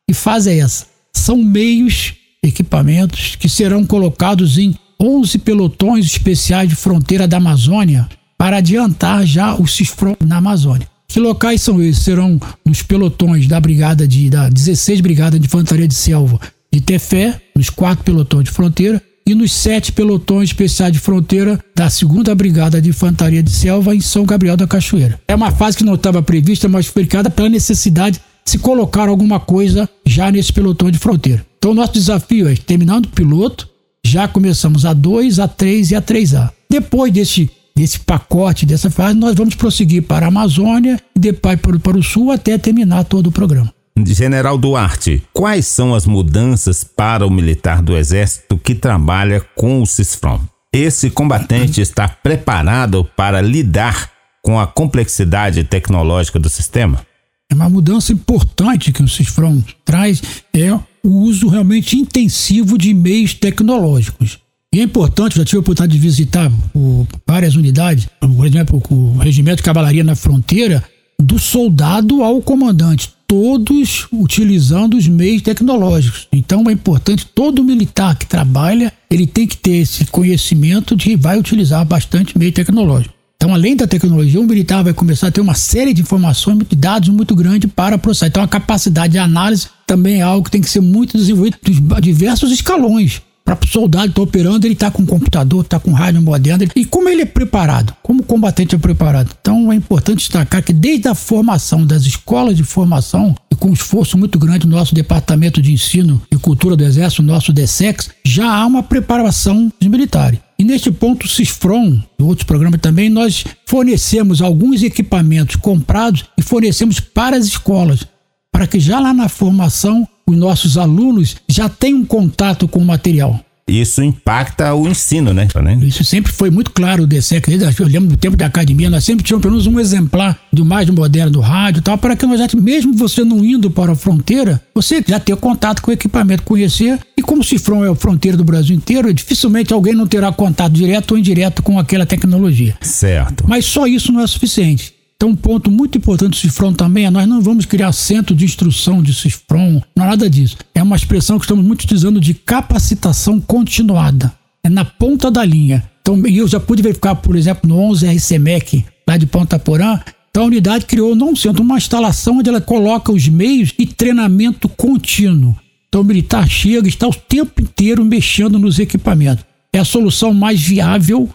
Que 0.07 0.13
fase 0.13 0.51
é 0.51 0.59
essa? 0.59 0.85
São 1.13 1.37
meios 1.37 2.13
equipamentos 2.43 3.35
que 3.35 3.47
serão 3.47 3.85
colocados 3.85 4.57
em 4.57 4.75
11 4.99 5.37
pelotões 5.39 6.05
especiais 6.05 6.69
de 6.69 6.75
fronteira 6.75 7.27
da 7.27 7.37
Amazônia 7.37 8.07
para 8.37 8.57
adiantar 8.57 9.25
já 9.25 9.55
o 9.55 9.67
CISFRON 9.67 10.15
na 10.25 10.37
Amazônia. 10.37 10.87
Que 11.07 11.19
locais 11.19 11.61
são 11.61 11.81
esses? 11.81 12.03
Serão 12.03 12.39
nos 12.65 12.81
pelotões 12.81 13.47
da 13.47 13.59
brigada 13.59 14.07
de 14.07 14.29
da 14.29 14.49
16 14.49 14.99
Brigada 15.01 15.39
de 15.39 15.45
Infantaria 15.45 15.87
de 15.87 15.93
Selva 15.93 16.39
de 16.73 16.81
Tefé, 16.81 17.39
nos 17.55 17.69
quatro 17.69 18.03
pelotões 18.03 18.45
de 18.45 18.51
fronteira, 18.51 18.99
e 19.25 19.33
nos 19.33 19.51
sete 19.51 19.91
pelotões 19.91 20.49
especiais 20.49 20.91
de 20.91 20.99
fronteira 20.99 21.59
da 21.75 21.89
segunda 21.89 22.35
Brigada 22.35 22.81
de 22.81 22.89
Infantaria 22.89 23.41
de 23.41 23.51
Selva 23.51 23.95
em 23.95 24.01
São 24.01 24.25
Gabriel 24.25 24.57
da 24.57 24.67
Cachoeira. 24.67 25.19
É 25.27 25.35
uma 25.35 25.51
fase 25.51 25.77
que 25.77 25.83
não 25.83 25.95
estava 25.95 26.21
prevista, 26.21 26.67
mas 26.67 26.87
foi 26.87 27.05
criada 27.05 27.29
pela 27.29 27.49
necessidade 27.49 28.21
de 28.45 28.51
se 28.51 28.59
colocar 28.59 29.07
alguma 29.07 29.39
coisa 29.39 29.89
já 30.05 30.29
nesse 30.29 30.51
pelotão 30.51 30.91
de 30.91 30.99
fronteira. 30.99 31.45
Então, 31.57 31.73
nosso 31.73 31.93
desafio 31.93 32.49
é, 32.49 32.55
terminando 32.55 33.05
o 33.05 33.09
piloto, 33.09 33.69
já 34.05 34.27
começamos 34.27 34.85
a 34.85 34.93
2, 34.93 35.39
a 35.39 35.47
3 35.47 35.91
e 35.91 35.95
a 35.95 36.01
3A. 36.01 36.51
Depois 36.69 37.11
desse, 37.13 37.49
desse 37.73 37.99
pacote, 37.99 38.65
dessa 38.65 38.89
fase, 38.89 39.17
nós 39.17 39.35
vamos 39.35 39.55
prosseguir 39.55 40.03
para 40.03 40.25
a 40.25 40.27
Amazônia 40.27 40.99
e 41.15 41.19
depois 41.19 41.57
para 41.81 41.97
o 41.97 42.03
Sul 42.03 42.31
até 42.31 42.57
terminar 42.57 43.05
todo 43.05 43.27
o 43.27 43.31
programa. 43.31 43.73
General 43.95 44.57
Duarte, 44.57 45.21
quais 45.31 45.67
são 45.67 45.93
as 45.93 46.05
mudanças 46.07 46.83
para 46.83 47.27
o 47.27 47.29
militar 47.29 47.81
do 47.81 47.95
Exército 47.95 48.57
que 48.57 48.73
trabalha 48.73 49.39
com 49.55 49.81
o 49.81 49.85
CISFROM? 49.85 50.41
Esse 50.73 51.11
combatente 51.11 51.79
está 51.79 52.07
preparado 52.07 53.07
para 53.15 53.39
lidar 53.39 54.09
com 54.41 54.59
a 54.59 54.65
complexidade 54.65 55.63
tecnológica 55.63 56.39
do 56.39 56.49
sistema? 56.49 57.05
É 57.51 57.53
uma 57.53 57.69
mudança 57.69 58.11
importante 58.11 58.91
que 58.91 59.03
o 59.03 59.07
CISFROM 59.07 59.61
traz 59.85 60.21
é 60.51 60.73
o 61.03 61.09
uso 61.09 61.47
realmente 61.47 61.95
intensivo 61.95 62.77
de 62.77 62.93
meios 62.93 63.35
tecnológicos. 63.35 64.39
E 64.73 64.79
é 64.79 64.83
importante, 64.83 65.37
já 65.37 65.45
tive 65.45 65.57
a 65.57 65.59
oportunidade 65.59 65.93
de 65.93 66.03
visitar 66.03 66.51
o, 66.73 67.05
várias 67.27 67.55
unidades, 67.55 68.07
por 68.19 68.47
exemplo, 68.47 68.81
o 68.89 69.17
Regimento 69.19 69.57
de 69.57 69.63
Cavalaria 69.63 70.03
na 70.03 70.15
Fronteira, 70.15 70.83
do 71.19 71.37
soldado 71.37 72.23
ao 72.23 72.41
comandante, 72.41 73.13
todos 73.27 74.07
utilizando 74.11 74.95
os 74.95 75.07
meios 75.07 75.41
tecnológicos. 75.41 76.27
Então 76.31 76.69
é 76.69 76.73
importante 76.73 77.25
todo 77.25 77.63
militar 77.63 78.15
que 78.17 78.25
trabalha, 78.25 78.91
ele 79.09 79.27
tem 79.27 79.47
que 79.47 79.57
ter 79.57 79.77
esse 79.77 80.05
conhecimento 80.05 80.95
de 80.95 81.05
que 81.05 81.15
vai 81.15 81.37
utilizar 81.37 81.85
bastante 81.85 82.37
meio 82.37 82.51
tecnológico. 82.51 83.13
Então, 83.43 83.53
além 83.53 83.75
da 83.75 83.85
tecnologia, 83.85 84.39
o 84.39 84.45
militar 84.45 84.85
vai 84.85 84.93
começar 84.93 85.27
a 85.27 85.31
ter 85.31 85.41
uma 85.41 85.53
série 85.53 85.93
de 85.93 86.01
informações, 86.01 86.57
de 86.59 86.77
dados 86.77 87.09
muito 87.09 87.35
grande 87.35 87.67
para 87.67 87.97
processar. 87.97 88.27
Então, 88.27 88.41
a 88.41 88.47
capacidade 88.47 89.11
de 89.11 89.19
análise 89.19 89.67
também 89.85 90.19
é 90.19 90.21
algo 90.21 90.45
que 90.45 90.51
tem 90.51 90.61
que 90.61 90.69
ser 90.69 90.79
muito 90.79 91.17
desenvolvido 91.17 91.57
em 91.67 92.01
diversos 92.01 92.53
escalões. 92.53 93.21
Para 93.45 93.59
o 93.61 93.67
soldado 93.67 94.05
que 94.05 94.11
está 94.11 94.21
operando, 94.21 94.65
ele 94.65 94.73
está 94.73 94.89
com 94.89 95.03
um 95.03 95.05
computador, 95.05 95.63
está 95.63 95.79
com 95.79 95.91
um 95.91 95.93
rádio 95.93 96.21
moderno. 96.21 96.65
E 96.75 96.85
como 96.85 97.09
ele 97.09 97.23
é 97.23 97.25
preparado? 97.25 97.93
Como 98.01 98.21
o 98.21 98.25
combatente 98.25 98.73
é 98.73 98.77
preparado? 98.77 99.31
Então 99.39 99.71
é 99.71 99.75
importante 99.75 100.19
destacar 100.19 100.63
que 100.63 100.71
desde 100.71 101.09
a 101.09 101.15
formação 101.15 101.85
das 101.85 102.03
escolas 102.03 102.55
de 102.55 102.63
formação, 102.63 103.35
e 103.51 103.55
com 103.55 103.69
um 103.69 103.73
esforço 103.73 104.17
muito 104.17 104.39
grande 104.39 104.59
do 104.59 104.67
nosso 104.67 104.95
Departamento 104.95 105.61
de 105.61 105.73
Ensino 105.73 106.21
e 106.31 106.37
Cultura 106.37 106.77
do 106.77 106.83
Exército, 106.83 107.21
nosso 107.21 107.51
DSEX, 107.51 108.09
já 108.23 108.49
há 108.49 108.65
uma 108.65 108.81
preparação 108.81 109.71
dos 109.79 109.89
militares. 109.89 110.39
E 110.57 110.63
neste 110.63 110.89
ponto, 110.91 111.25
o 111.25 111.29
CISFRON 111.29 112.01
e 112.17 112.23
outros 112.23 112.45
programas 112.45 112.79
também, 112.79 113.09
nós 113.09 113.43
fornecemos 113.65 114.41
alguns 114.41 114.81
equipamentos 114.81 115.57
comprados 115.57 116.23
e 116.37 116.41
fornecemos 116.41 117.01
para 117.01 117.35
as 117.35 117.45
escolas, 117.45 118.07
para 118.51 118.67
que 118.67 118.79
já 118.79 118.99
lá 118.99 119.13
na 119.13 119.27
formação 119.27 120.07
os 120.25 120.37
nossos 120.37 120.77
alunos 120.77 121.35
já 121.47 121.67
tenham 121.69 122.05
contato 122.05 122.67
com 122.67 122.79
o 122.79 122.85
material 122.85 123.39
isso 123.67 124.03
impacta 124.03 124.73
o 124.73 124.87
ensino, 124.87 125.33
né? 125.33 125.47
Isso 125.81 126.03
sempre 126.03 126.31
foi 126.31 126.49
muito 126.49 126.71
claro 126.71 127.03
o 127.03 127.07
DSEC. 127.07 127.49
Eu 127.79 127.87
lembro 127.87 128.09
do 128.09 128.17
tempo 128.17 128.35
da 128.35 128.45
academia, 128.45 128.89
nós 128.89 129.03
sempre 129.03 129.23
tínhamos 129.23 129.41
pelo 129.41 129.53
menos 129.53 129.67
um 129.67 129.79
exemplar 129.79 130.37
do 130.51 130.65
mais 130.65 130.89
moderno 130.89 131.31
do 131.31 131.39
rádio 131.39 131.79
e 131.79 131.81
tal, 131.81 131.97
para 131.97 132.15
que 132.15 132.25
nós 132.25 132.39
já, 132.39 132.47
mesmo 132.55 132.93
você 132.93 133.23
não 133.23 133.43
indo 133.43 133.71
para 133.71 133.93
a 133.93 133.95
fronteira, 133.95 134.61
você 134.75 135.03
já 135.07 135.19
ter 135.19 135.35
contato 135.37 135.81
com 135.81 135.91
o 135.91 135.93
equipamento, 135.93 136.43
conhecer. 136.43 136.99
E 137.15 137.21
como 137.21 137.41
o 137.41 137.43
Cifrão 137.43 137.85
é 137.85 137.89
a 137.89 137.95
fronteira 137.95 138.37
do 138.37 138.43
Brasil 138.43 138.75
inteiro, 138.75 139.13
dificilmente 139.13 139.73
alguém 139.73 139.93
não 139.93 140.07
terá 140.07 140.31
contato 140.31 140.73
direto 140.73 141.11
ou 141.11 141.17
indireto 141.17 141.63
com 141.63 141.79
aquela 141.79 142.05
tecnologia. 142.05 142.75
Certo. 142.81 143.45
Mas 143.47 143.65
só 143.65 143.87
isso 143.87 144.11
não 144.11 144.19
é 144.19 144.27
suficiente. 144.27 144.93
Então, 145.23 145.31
um 145.31 145.37
ponto 145.37 145.71
muito 145.71 145.97
importante 145.97 146.31
do 146.31 146.35
CIFRON 146.35 146.73
também 146.73 147.05
é 147.05 147.09
nós 147.09 147.25
não 147.25 147.39
vamos 147.39 147.65
criar 147.65 147.93
centro 147.93 148.35
de 148.35 148.43
instrução 148.43 149.01
de 149.01 149.13
CIFRON, 149.13 149.81
não 149.95 150.03
é 150.03 150.07
nada 150.09 150.29
disso. 150.29 150.57
É 150.75 150.83
uma 150.83 150.97
expressão 150.97 151.39
que 151.39 151.45
estamos 151.45 151.63
muito 151.65 151.83
utilizando 151.83 152.19
de 152.19 152.33
capacitação 152.33 153.39
continuada. 153.39 154.33
É 154.61 154.67
na 154.67 154.83
ponta 154.83 155.31
da 155.31 155.45
linha. 155.45 155.89
Então, 156.01 156.21
eu 156.27 156.45
já 156.45 156.59
pude 156.59 156.83
verificar, 156.83 157.15
por 157.15 157.37
exemplo, 157.37 157.69
no 157.69 157.79
11 157.79 158.05
RCMEC, 158.05 158.85
lá 159.07 159.15
de 159.15 159.25
Ponta 159.25 159.57
Porã, 159.57 159.97
então 160.29 160.43
a 160.43 160.47
unidade 160.47 160.85
criou 160.85 161.15
não 161.15 161.29
um 161.29 161.35
centro, 161.37 161.63
uma 161.63 161.77
instalação 161.77 162.39
onde 162.39 162.49
ela 162.49 162.59
coloca 162.59 163.09
os 163.09 163.25
meios 163.29 163.73
e 163.79 163.85
treinamento 163.85 164.67
contínuo. 164.67 165.55
Então 165.87 166.01
o 166.01 166.03
militar 166.03 166.49
chega 166.49 166.89
está 166.89 167.07
o 167.07 167.15
tempo 167.15 167.61
inteiro 167.61 168.03
mexendo 168.03 168.59
nos 168.59 168.77
equipamentos. 168.77 169.45
É 169.71 169.79
a 169.79 169.85
solução 169.85 170.33
mais 170.33 170.61
viável, 170.61 171.29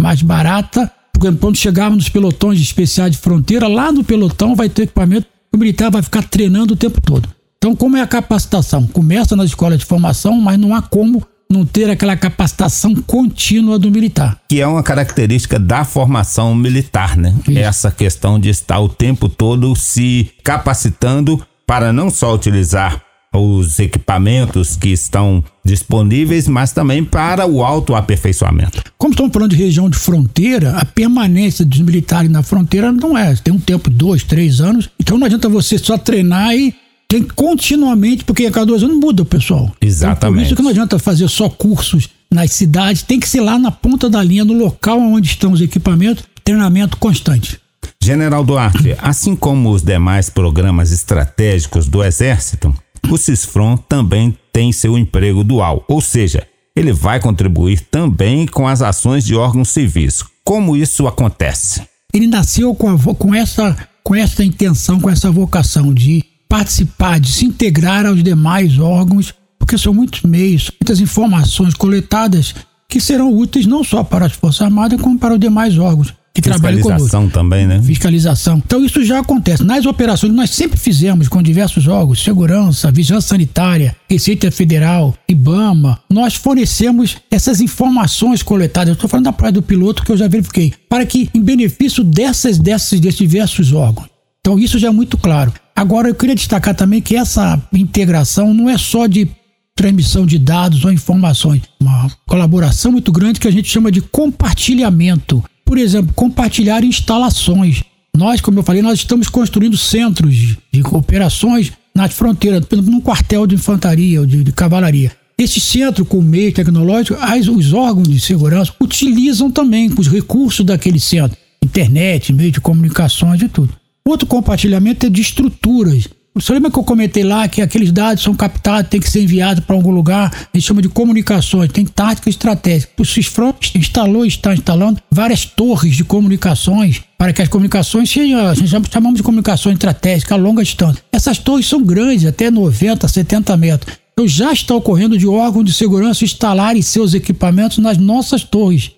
mais 0.00 0.22
barata 0.22 0.88
quando 1.32 1.56
chegarmos 1.56 1.98
nos 1.98 2.08
pelotões 2.08 2.60
especiais 2.60 3.12
de 3.12 3.18
fronteira, 3.18 3.68
lá 3.68 3.92
no 3.92 4.04
pelotão 4.04 4.54
vai 4.54 4.68
ter 4.68 4.82
equipamento, 4.82 5.26
o 5.52 5.56
militar 5.56 5.90
vai 5.90 6.02
ficar 6.02 6.22
treinando 6.22 6.74
o 6.74 6.76
tempo 6.76 7.00
todo. 7.00 7.28
Então, 7.58 7.74
como 7.74 7.96
é 7.96 8.02
a 8.02 8.06
capacitação? 8.06 8.86
Começa 8.86 9.34
nas 9.34 9.46
escolas 9.46 9.78
de 9.78 9.84
formação, 9.84 10.38
mas 10.40 10.58
não 10.58 10.74
há 10.74 10.82
como 10.82 11.26
não 11.50 11.64
ter 11.64 11.88
aquela 11.88 12.16
capacitação 12.16 12.94
contínua 12.94 13.78
do 13.78 13.90
militar. 13.90 14.38
Que 14.48 14.60
é 14.60 14.66
uma 14.66 14.82
característica 14.82 15.58
da 15.58 15.84
formação 15.84 16.54
militar, 16.54 17.16
né? 17.16 17.34
Isso. 17.46 17.58
Essa 17.58 17.90
questão 17.90 18.38
de 18.38 18.48
estar 18.48 18.80
o 18.80 18.88
tempo 18.88 19.28
todo 19.28 19.74
se 19.76 20.30
capacitando 20.42 21.40
para 21.66 21.92
não 21.92 22.10
só 22.10 22.34
utilizar 22.34 23.03
os 23.38 23.78
equipamentos 23.78 24.76
que 24.76 24.88
estão 24.88 25.42
disponíveis, 25.64 26.46
mas 26.46 26.72
também 26.72 27.02
para 27.04 27.46
o 27.46 27.64
autoaperfeiçoamento. 27.64 28.82
Como 28.96 29.12
estamos 29.12 29.32
falando 29.32 29.50
de 29.50 29.56
região 29.56 29.88
de 29.90 29.98
fronteira, 29.98 30.76
a 30.76 30.84
permanência 30.84 31.64
dos 31.64 31.80
militares 31.80 32.30
na 32.30 32.42
fronteira 32.42 32.92
não 32.92 33.16
é. 33.16 33.34
Tem 33.36 33.52
um 33.52 33.58
tempo, 33.58 33.90
dois, 33.90 34.22
três 34.22 34.60
anos. 34.60 34.88
Então 35.00 35.18
não 35.18 35.26
adianta 35.26 35.48
você 35.48 35.78
só 35.78 35.98
treinar 35.98 36.54
e 36.54 36.74
tem 37.08 37.22
continuamente, 37.22 38.24
porque 38.24 38.46
a 38.46 38.50
cada 38.50 38.66
dois 38.66 38.82
anos 38.82 38.96
muda 38.96 39.22
o 39.22 39.26
pessoal. 39.26 39.70
Exatamente. 39.80 40.18
Então, 40.18 40.32
por 40.32 40.42
isso 40.42 40.56
que 40.56 40.62
não 40.62 40.70
adianta 40.70 40.98
fazer 40.98 41.28
só 41.28 41.48
cursos 41.48 42.08
nas 42.30 42.50
cidades, 42.52 43.02
tem 43.02 43.20
que 43.20 43.28
ser 43.28 43.40
lá 43.40 43.58
na 43.58 43.70
ponta 43.70 44.10
da 44.10 44.22
linha, 44.22 44.44
no 44.44 44.54
local 44.54 44.98
onde 44.98 45.28
estão 45.28 45.52
os 45.52 45.60
equipamentos, 45.60 46.24
treinamento 46.42 46.96
constante. 46.96 47.60
General 48.02 48.44
Duarte, 48.44 48.96
assim 48.98 49.36
como 49.36 49.70
os 49.70 49.82
demais 49.82 50.28
programas 50.28 50.90
estratégicos 50.90 51.86
do 51.86 52.02
Exército, 52.02 52.74
o 53.10 53.16
CISFRON 53.16 53.76
também 53.76 54.36
tem 54.52 54.72
seu 54.72 54.96
emprego 54.96 55.44
dual, 55.44 55.84
ou 55.88 56.00
seja, 56.00 56.46
ele 56.74 56.92
vai 56.92 57.20
contribuir 57.20 57.80
também 57.80 58.46
com 58.46 58.66
as 58.66 58.82
ações 58.82 59.24
de 59.24 59.34
órgãos 59.34 59.68
civis. 59.68 60.24
Como 60.44 60.76
isso 60.76 61.06
acontece? 61.06 61.82
Ele 62.12 62.26
nasceu 62.26 62.74
com, 62.74 62.90
a, 62.90 63.14
com, 63.14 63.34
essa, 63.34 63.76
com 64.02 64.14
essa 64.14 64.44
intenção, 64.44 65.00
com 65.00 65.10
essa 65.10 65.30
vocação 65.30 65.92
de 65.92 66.24
participar, 66.48 67.18
de 67.20 67.32
se 67.32 67.44
integrar 67.44 68.06
aos 68.06 68.22
demais 68.22 68.78
órgãos, 68.78 69.34
porque 69.58 69.78
são 69.78 69.94
muitos 69.94 70.22
meios, 70.22 70.70
muitas 70.80 71.00
informações 71.00 71.74
coletadas 71.74 72.54
que 72.88 73.00
serão 73.00 73.32
úteis 73.32 73.66
não 73.66 73.82
só 73.82 74.04
para 74.04 74.26
as 74.26 74.32
Forças 74.32 74.62
Armadas, 74.62 75.00
como 75.00 75.18
para 75.18 75.34
os 75.34 75.40
demais 75.40 75.78
órgãos 75.78 76.14
que 76.34 76.42
trabalham 76.42 76.80
conosco. 76.80 77.04
Fiscalização 77.04 77.30
também, 77.30 77.64
né? 77.64 77.80
Fiscalização. 77.80 78.58
Então 78.58 78.84
isso 78.84 79.04
já 79.04 79.20
acontece. 79.20 79.62
Nas 79.62 79.86
operações 79.86 80.32
nós 80.32 80.50
sempre 80.50 80.76
fizemos 80.76 81.28
com 81.28 81.40
diversos 81.40 81.86
órgãos, 81.86 82.22
segurança, 82.22 82.90
vigilância 82.90 83.28
sanitária, 83.28 83.94
Receita 84.10 84.50
Federal, 84.50 85.14
IBAMA, 85.28 86.00
nós 86.10 86.34
fornecemos 86.34 87.16
essas 87.30 87.60
informações 87.60 88.42
coletadas. 88.42 88.88
Eu 88.88 88.94
estou 88.94 89.08
falando 89.08 89.26
da 89.26 89.32
praia 89.32 89.52
do 89.52 89.62
piloto 89.62 90.02
que 90.02 90.10
eu 90.10 90.16
já 90.16 90.26
verifiquei, 90.26 90.74
para 90.88 91.06
que 91.06 91.30
em 91.32 91.40
benefício 91.40 92.02
dessas, 92.02 92.58
dessas, 92.58 92.98
desses 92.98 93.18
diversos 93.18 93.72
órgãos. 93.72 94.08
Então 94.40 94.58
isso 94.58 94.78
já 94.78 94.88
é 94.88 94.90
muito 94.90 95.16
claro. 95.16 95.52
Agora 95.76 96.08
eu 96.08 96.14
queria 96.14 96.34
destacar 96.34 96.74
também 96.74 97.00
que 97.00 97.14
essa 97.14 97.62
integração 97.72 98.52
não 98.52 98.68
é 98.68 98.76
só 98.76 99.06
de 99.06 99.28
transmissão 99.76 100.26
de 100.26 100.38
dados 100.38 100.84
ou 100.84 100.92
informações, 100.92 101.62
uma 101.80 102.08
colaboração 102.26 102.92
muito 102.92 103.10
grande 103.10 103.40
que 103.40 103.48
a 103.48 103.50
gente 103.50 103.68
chama 103.68 103.90
de 103.90 104.00
compartilhamento 104.00 105.42
por 105.64 105.78
exemplo, 105.78 106.12
compartilhar 106.14 106.84
instalações. 106.84 107.82
Nós, 108.16 108.40
como 108.40 108.58
eu 108.58 108.62
falei, 108.62 108.82
nós 108.82 109.00
estamos 109.00 109.28
construindo 109.28 109.76
centros 109.76 110.34
de 110.72 110.82
operações 110.92 111.72
nas 111.94 112.12
fronteiras, 112.12 112.64
por 112.64 112.76
exemplo, 112.76 112.92
num 112.92 113.00
quartel 113.00 113.46
de 113.46 113.54
infantaria 113.54 114.20
ou 114.20 114.26
de, 114.26 114.44
de 114.44 114.52
cavalaria. 114.52 115.12
Esse 115.36 115.58
centro, 115.58 116.04
com 116.04 116.20
meio 116.20 116.52
tecnológico, 116.52 117.18
as, 117.20 117.48
os 117.48 117.72
órgãos 117.72 118.08
de 118.08 118.20
segurança 118.20 118.72
utilizam 118.80 119.50
também 119.50 119.92
os 119.98 120.06
recursos 120.06 120.64
daquele 120.64 121.00
centro, 121.00 121.36
internet, 121.62 122.32
meio 122.32 122.52
de 122.52 122.60
comunicações 122.60 123.42
e 123.42 123.48
tudo. 123.48 123.74
Outro 124.06 124.26
compartilhamento 124.26 125.06
é 125.06 125.10
de 125.10 125.20
estruturas. 125.20 126.08
Você 126.36 126.52
lembra 126.52 126.68
que 126.68 126.76
eu 126.76 126.82
comentei 126.82 127.22
lá 127.22 127.46
que 127.46 127.62
aqueles 127.62 127.92
dados 127.92 128.24
são 128.24 128.34
captados, 128.34 128.90
tem 128.90 128.98
que 128.98 129.08
ser 129.08 129.22
enviado 129.22 129.62
para 129.62 129.76
algum 129.76 129.92
lugar? 129.92 130.48
A 130.52 130.56
gente 130.56 130.66
chama 130.66 130.82
de 130.82 130.88
comunicações, 130.88 131.70
tem 131.70 131.86
tática 131.86 132.28
estratégica. 132.28 132.92
O 132.98 133.04
CISFRON 133.04 133.54
instalou 133.72 134.26
está 134.26 134.52
instalando 134.52 135.00
várias 135.08 135.44
torres 135.44 135.94
de 135.94 136.02
comunicações 136.02 137.02
para 137.16 137.32
que 137.32 137.40
as 137.40 137.48
comunicações 137.48 138.10
sejam, 138.10 138.52
chamamos 138.90 139.18
de 139.18 139.22
comunicações 139.22 139.74
estratégicas 139.74 140.32
a 140.32 140.40
longa 140.40 140.64
distância. 140.64 141.04
Essas 141.12 141.38
torres 141.38 141.68
são 141.68 141.80
grandes, 141.80 142.26
até 142.26 142.50
90, 142.50 143.06
70 143.06 143.56
metros. 143.56 143.96
Então 144.12 144.26
já 144.26 144.52
está 144.52 144.74
ocorrendo 144.74 145.16
de 145.16 145.28
órgãos 145.28 145.64
de 145.64 145.72
segurança 145.72 146.24
instalarem 146.24 146.82
seus 146.82 147.14
equipamentos 147.14 147.78
nas 147.78 147.96
nossas 147.96 148.42
torres 148.42 148.90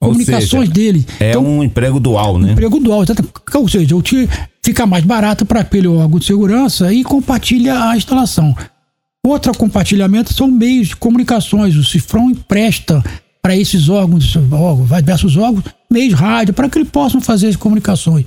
comunicações 0.00 0.68
seja, 0.68 0.72
dele. 0.72 1.06
É 1.20 1.30
então, 1.30 1.44
um 1.44 1.62
emprego 1.62 2.00
dual, 2.00 2.38
né? 2.38 2.52
Emprego 2.52 2.80
dual. 2.80 3.04
Ou 3.54 3.68
seja, 3.68 3.96
o 3.96 4.02
fica 4.64 4.86
mais 4.86 5.04
barato 5.04 5.44
para 5.44 5.60
aquele 5.60 5.88
órgão 5.88 6.18
de 6.18 6.24
segurança 6.24 6.92
e 6.92 7.04
compartilha 7.04 7.90
a 7.90 7.96
instalação. 7.96 8.56
Outro 9.24 9.56
compartilhamento 9.56 10.32
são 10.32 10.48
meios 10.48 10.88
de 10.88 10.96
comunicações. 10.96 11.76
O 11.76 11.84
Cifrão 11.84 12.30
empresta 12.30 13.04
para 13.42 13.54
esses 13.56 13.88
órgãos, 13.88 14.24
diversos 14.24 15.36
órgãos, 15.36 15.64
meios 15.90 16.14
rádio, 16.14 16.54
para 16.54 16.68
que 16.68 16.78
eles 16.78 16.90
possam 16.90 17.20
fazer 17.20 17.48
as 17.48 17.56
comunicações. 17.56 18.26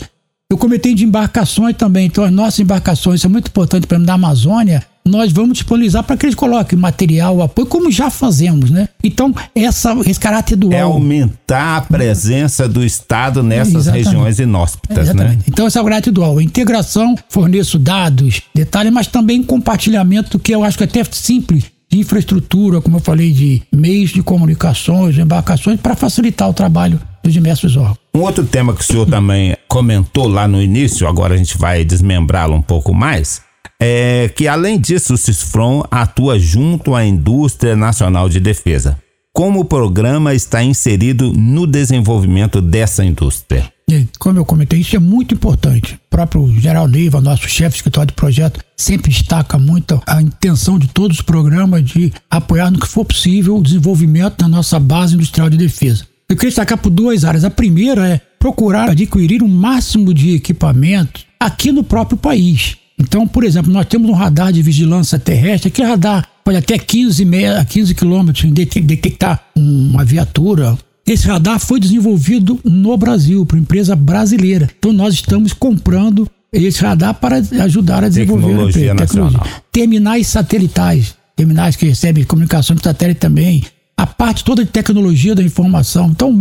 Eu 0.52 0.58
comentei 0.58 0.94
de 0.94 1.04
embarcações 1.04 1.76
também, 1.76 2.06
então 2.06 2.24
as 2.24 2.32
nossas 2.32 2.60
embarcações 2.60 3.22
são 3.22 3.32
muito 3.32 3.48
importantes 3.48 3.88
para 3.88 3.98
da 3.98 4.14
Amazônia 4.14 4.84
nós 5.06 5.32
vamos 5.32 5.54
disponibilizar 5.54 6.04
para 6.04 6.16
que 6.16 6.26
eles 6.26 6.36
coloquem 6.36 6.78
material, 6.80 7.42
apoio, 7.42 7.68
como 7.68 7.92
já 7.92 8.10
fazemos, 8.10 8.72
né? 8.72 8.88
Então, 9.04 9.34
essa, 9.54 9.94
esse 10.06 10.20
caráter 10.20 10.56
dual. 10.56 10.74
É 10.74 10.82
aumentar 10.82 11.78
a 11.78 11.82
presença 11.82 12.68
do 12.68 12.84
Estado 12.84 13.44
nessas 13.44 13.76
Exatamente. 13.76 14.06
regiões 14.06 14.40
inóspitas, 14.40 15.10
Exatamente. 15.10 15.38
né? 15.38 15.44
Então, 15.48 15.68
esse 15.68 15.78
é 15.78 15.82
o 15.82 15.84
caráter 15.84 16.12
dual. 16.12 16.40
Integração, 16.40 17.16
forneço 17.28 17.78
dados, 17.78 18.42
detalhes, 18.56 18.94
mas 18.94 19.08
também 19.08 19.44
compartilhamento, 19.44 20.40
que 20.40 20.54
eu 20.54 20.64
acho 20.64 20.78
que 20.78 20.84
é 20.84 20.88
até 20.88 21.04
simples, 21.12 21.66
de 21.90 22.00
infraestrutura, 22.00 22.82
como 22.82 22.98
eu 22.98 23.02
falei, 23.02 23.32
de 23.32 23.62
meios 23.72 24.10
de 24.10 24.24
comunicações, 24.24 25.18
embarcações, 25.18 25.80
para 25.80 25.96
facilitar 25.96 26.50
o 26.50 26.54
trabalho 26.54 27.00
dos 27.24 27.32
diversos 27.32 27.78
órgãos. 27.78 27.98
Um 28.16 28.22
outro 28.22 28.44
tema 28.44 28.74
que 28.74 28.82
o 28.82 28.84
senhor 28.84 29.06
também 29.06 29.56
comentou 29.68 30.28
lá 30.28 30.48
no 30.48 30.62
início, 30.62 31.08
agora 31.08 31.36
a 31.36 31.38
gente 31.38 31.58
vai 31.58 31.86
desmembrá-lo 31.86 32.56
um 32.56 32.62
pouco 32.62 32.94
mais, 32.94 33.42
é 33.86 34.30
que, 34.30 34.48
além 34.48 34.80
disso, 34.80 35.14
o 35.14 35.18
CISFRON 35.18 35.84
atua 35.92 36.40
junto 36.40 36.96
à 36.96 37.06
Indústria 37.06 37.76
Nacional 37.76 38.30
de 38.30 38.40
Defesa. 38.40 38.98
Como 39.34 39.60
o 39.60 39.66
programa 39.66 40.34
está 40.34 40.64
inserido 40.64 41.34
no 41.34 41.68
desenvolvimento 41.68 42.62
dessa 42.62 43.04
indústria? 43.04 43.72
Como 44.18 44.40
eu 44.40 44.46
comentei, 44.46 44.80
isso 44.80 44.96
é 44.96 45.00
muito 45.00 45.34
importante. 45.36 45.96
O 45.96 46.10
próprio 46.10 46.48
Geral 46.60 46.88
Neiva, 46.88 47.20
nosso 47.20 47.48
chefe 47.50 47.72
de 47.72 47.76
escritório 47.78 48.08
de 48.08 48.14
projeto, 48.14 48.64
sempre 48.78 49.12
destaca 49.12 49.60
muito 49.60 50.02
a 50.08 50.22
intenção 50.22 50.80
de 50.80 50.88
todos 50.88 51.18
os 51.18 51.24
programas 51.24 51.84
de 51.84 52.14
apoiar 52.30 52.72
no 52.72 52.80
que 52.80 52.88
for 52.88 53.04
possível 53.04 53.58
o 53.58 53.64
desenvolvimento 53.64 54.38
da 54.38 54.48
nossa 54.48 54.80
base 54.80 55.16
industrial 55.16 55.50
de 55.50 55.58
defesa. 55.58 56.08
Eu 56.30 56.38
queria 56.38 56.50
destacar 56.50 56.78
por 56.78 56.90
duas 56.90 57.26
áreas. 57.26 57.44
A 57.44 57.50
primeira 57.50 58.08
é 58.08 58.22
procurar 58.40 58.90
adquirir 58.90 59.42
o 59.42 59.46
um 59.46 59.50
máximo 59.50 60.14
de 60.14 60.36
equipamento 60.36 61.22
aqui 61.40 61.72
no 61.72 61.84
próprio 61.84 62.18
país. 62.18 62.78
Então, 63.04 63.28
por 63.28 63.44
exemplo, 63.44 63.72
nós 63.72 63.86
temos 63.86 64.10
um 64.10 64.14
radar 64.14 64.52
de 64.52 64.62
vigilância 64.62 65.20
terrestre, 65.20 65.70
que 65.70 65.84
radar 65.84 66.28
pode 66.44 66.58
até 66.58 66.78
15, 66.78 67.26
meia, 67.26 67.64
15 67.64 67.94
quilômetros 67.94 68.52
detectar 68.52 69.44
uma 69.56 70.04
viatura. 70.04 70.78
Esse 71.06 71.28
radar 71.28 71.60
foi 71.60 71.80
desenvolvido 71.80 72.60
no 72.64 72.96
Brasil, 72.98 73.46
por 73.46 73.60
empresa 73.60 73.96
brasileira. 73.96 74.70
Então, 74.80 74.94
nós 74.94 75.14
estamos 75.16 75.52
comprando 75.52 76.28
esse 76.52 76.82
radar 76.82 77.16
para 77.16 77.38
ajudar 77.64 78.04
a 78.04 78.10
desenvolver 78.10 78.48
tecnologia, 78.48 78.96
tecnologia. 78.96 79.42
Terminais 79.72 80.28
satelitais, 80.28 81.16
terminais 81.36 81.76
que 81.76 81.86
recebem 81.86 82.24
comunicação 82.24 82.76
de 82.76 82.84
satélite 82.84 83.20
também. 83.20 83.66
A 83.98 84.08
parte 84.08 84.44
toda 84.44 84.64
de 84.64 84.72
tecnologia 84.72 85.36
da 85.36 85.44
informação. 85.44 86.08
Então, 86.10 86.34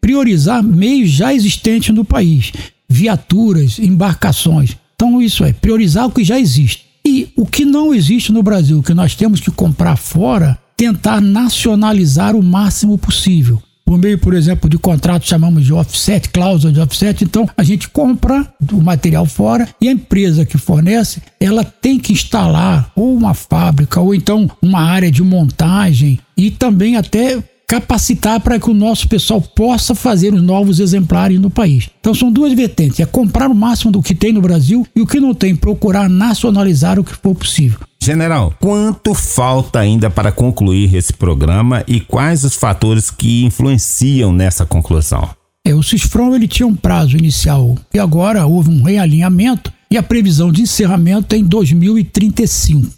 priorizar 0.00 0.62
meios 0.62 1.10
já 1.10 1.34
existentes 1.34 1.94
no 1.94 2.04
país, 2.04 2.52
viaturas, 2.88 3.78
embarcações. 3.78 4.76
Então, 4.96 5.20
isso 5.20 5.44
é 5.44 5.52
priorizar 5.52 6.06
o 6.06 6.10
que 6.10 6.24
já 6.24 6.40
existe. 6.40 6.86
E 7.06 7.28
o 7.36 7.46
que 7.46 7.64
não 7.64 7.94
existe 7.94 8.32
no 8.32 8.42
Brasil, 8.42 8.82
que 8.82 8.94
nós 8.94 9.14
temos 9.14 9.40
que 9.40 9.50
comprar 9.50 9.96
fora, 9.96 10.58
tentar 10.76 11.20
nacionalizar 11.20 12.34
o 12.34 12.42
máximo 12.42 12.98
possível. 12.98 13.62
Por 13.84 13.98
meio, 13.98 14.18
por 14.18 14.34
exemplo, 14.34 14.68
de 14.68 14.76
contrato 14.76 15.28
chamamos 15.28 15.64
de 15.64 15.72
offset, 15.72 16.30
cláusula 16.30 16.72
de 16.72 16.80
offset. 16.80 17.22
Então, 17.22 17.48
a 17.56 17.62
gente 17.62 17.88
compra 17.88 18.52
o 18.72 18.80
material 18.80 19.24
fora 19.26 19.68
e 19.80 19.88
a 19.88 19.92
empresa 19.92 20.44
que 20.44 20.58
fornece, 20.58 21.22
ela 21.38 21.62
tem 21.62 21.96
que 21.96 22.12
instalar 22.12 22.90
ou 22.96 23.16
uma 23.16 23.32
fábrica 23.32 24.00
ou 24.00 24.12
então 24.12 24.50
uma 24.60 24.80
área 24.80 25.10
de 25.10 25.22
montagem 25.22 26.18
e 26.36 26.50
também 26.50 26.96
até 26.96 27.40
capacitar 27.66 28.40
para 28.40 28.58
que 28.60 28.70
o 28.70 28.74
nosso 28.74 29.08
pessoal 29.08 29.40
possa 29.40 29.94
fazer 29.94 30.32
os 30.32 30.42
novos 30.42 30.78
exemplares 30.78 31.40
no 31.40 31.50
país. 31.50 31.90
Então 32.00 32.14
são 32.14 32.30
duas 32.30 32.52
vertentes: 32.52 33.00
é 33.00 33.06
comprar 33.06 33.50
o 33.50 33.54
máximo 33.54 33.90
do 33.90 34.02
que 34.02 34.14
tem 34.14 34.32
no 34.32 34.40
Brasil 34.40 34.86
e 34.94 35.00
o 35.00 35.06
que 35.06 35.20
não 35.20 35.34
tem, 35.34 35.56
procurar 35.56 36.08
nacionalizar 36.08 36.98
o 36.98 37.04
que 37.04 37.14
for 37.14 37.34
possível. 37.34 37.80
General, 38.00 38.54
quanto 38.60 39.14
falta 39.14 39.80
ainda 39.80 40.08
para 40.08 40.30
concluir 40.30 40.94
esse 40.94 41.12
programa 41.12 41.82
e 41.88 41.98
quais 41.98 42.44
os 42.44 42.54
fatores 42.54 43.10
que 43.10 43.44
influenciam 43.44 44.32
nessa 44.32 44.64
conclusão? 44.64 45.28
É, 45.64 45.74
o 45.74 45.82
CISFROM 45.82 46.32
ele 46.32 46.46
tinha 46.46 46.66
um 46.66 46.76
prazo 46.76 47.16
inicial 47.16 47.74
e 47.92 47.98
agora 47.98 48.46
houve 48.46 48.70
um 48.70 48.84
realinhamento 48.84 49.72
e 49.90 49.96
a 49.96 50.02
previsão 50.02 50.52
de 50.52 50.62
encerramento 50.62 51.34
é 51.34 51.38
em 51.38 51.44
2035. 51.44 52.88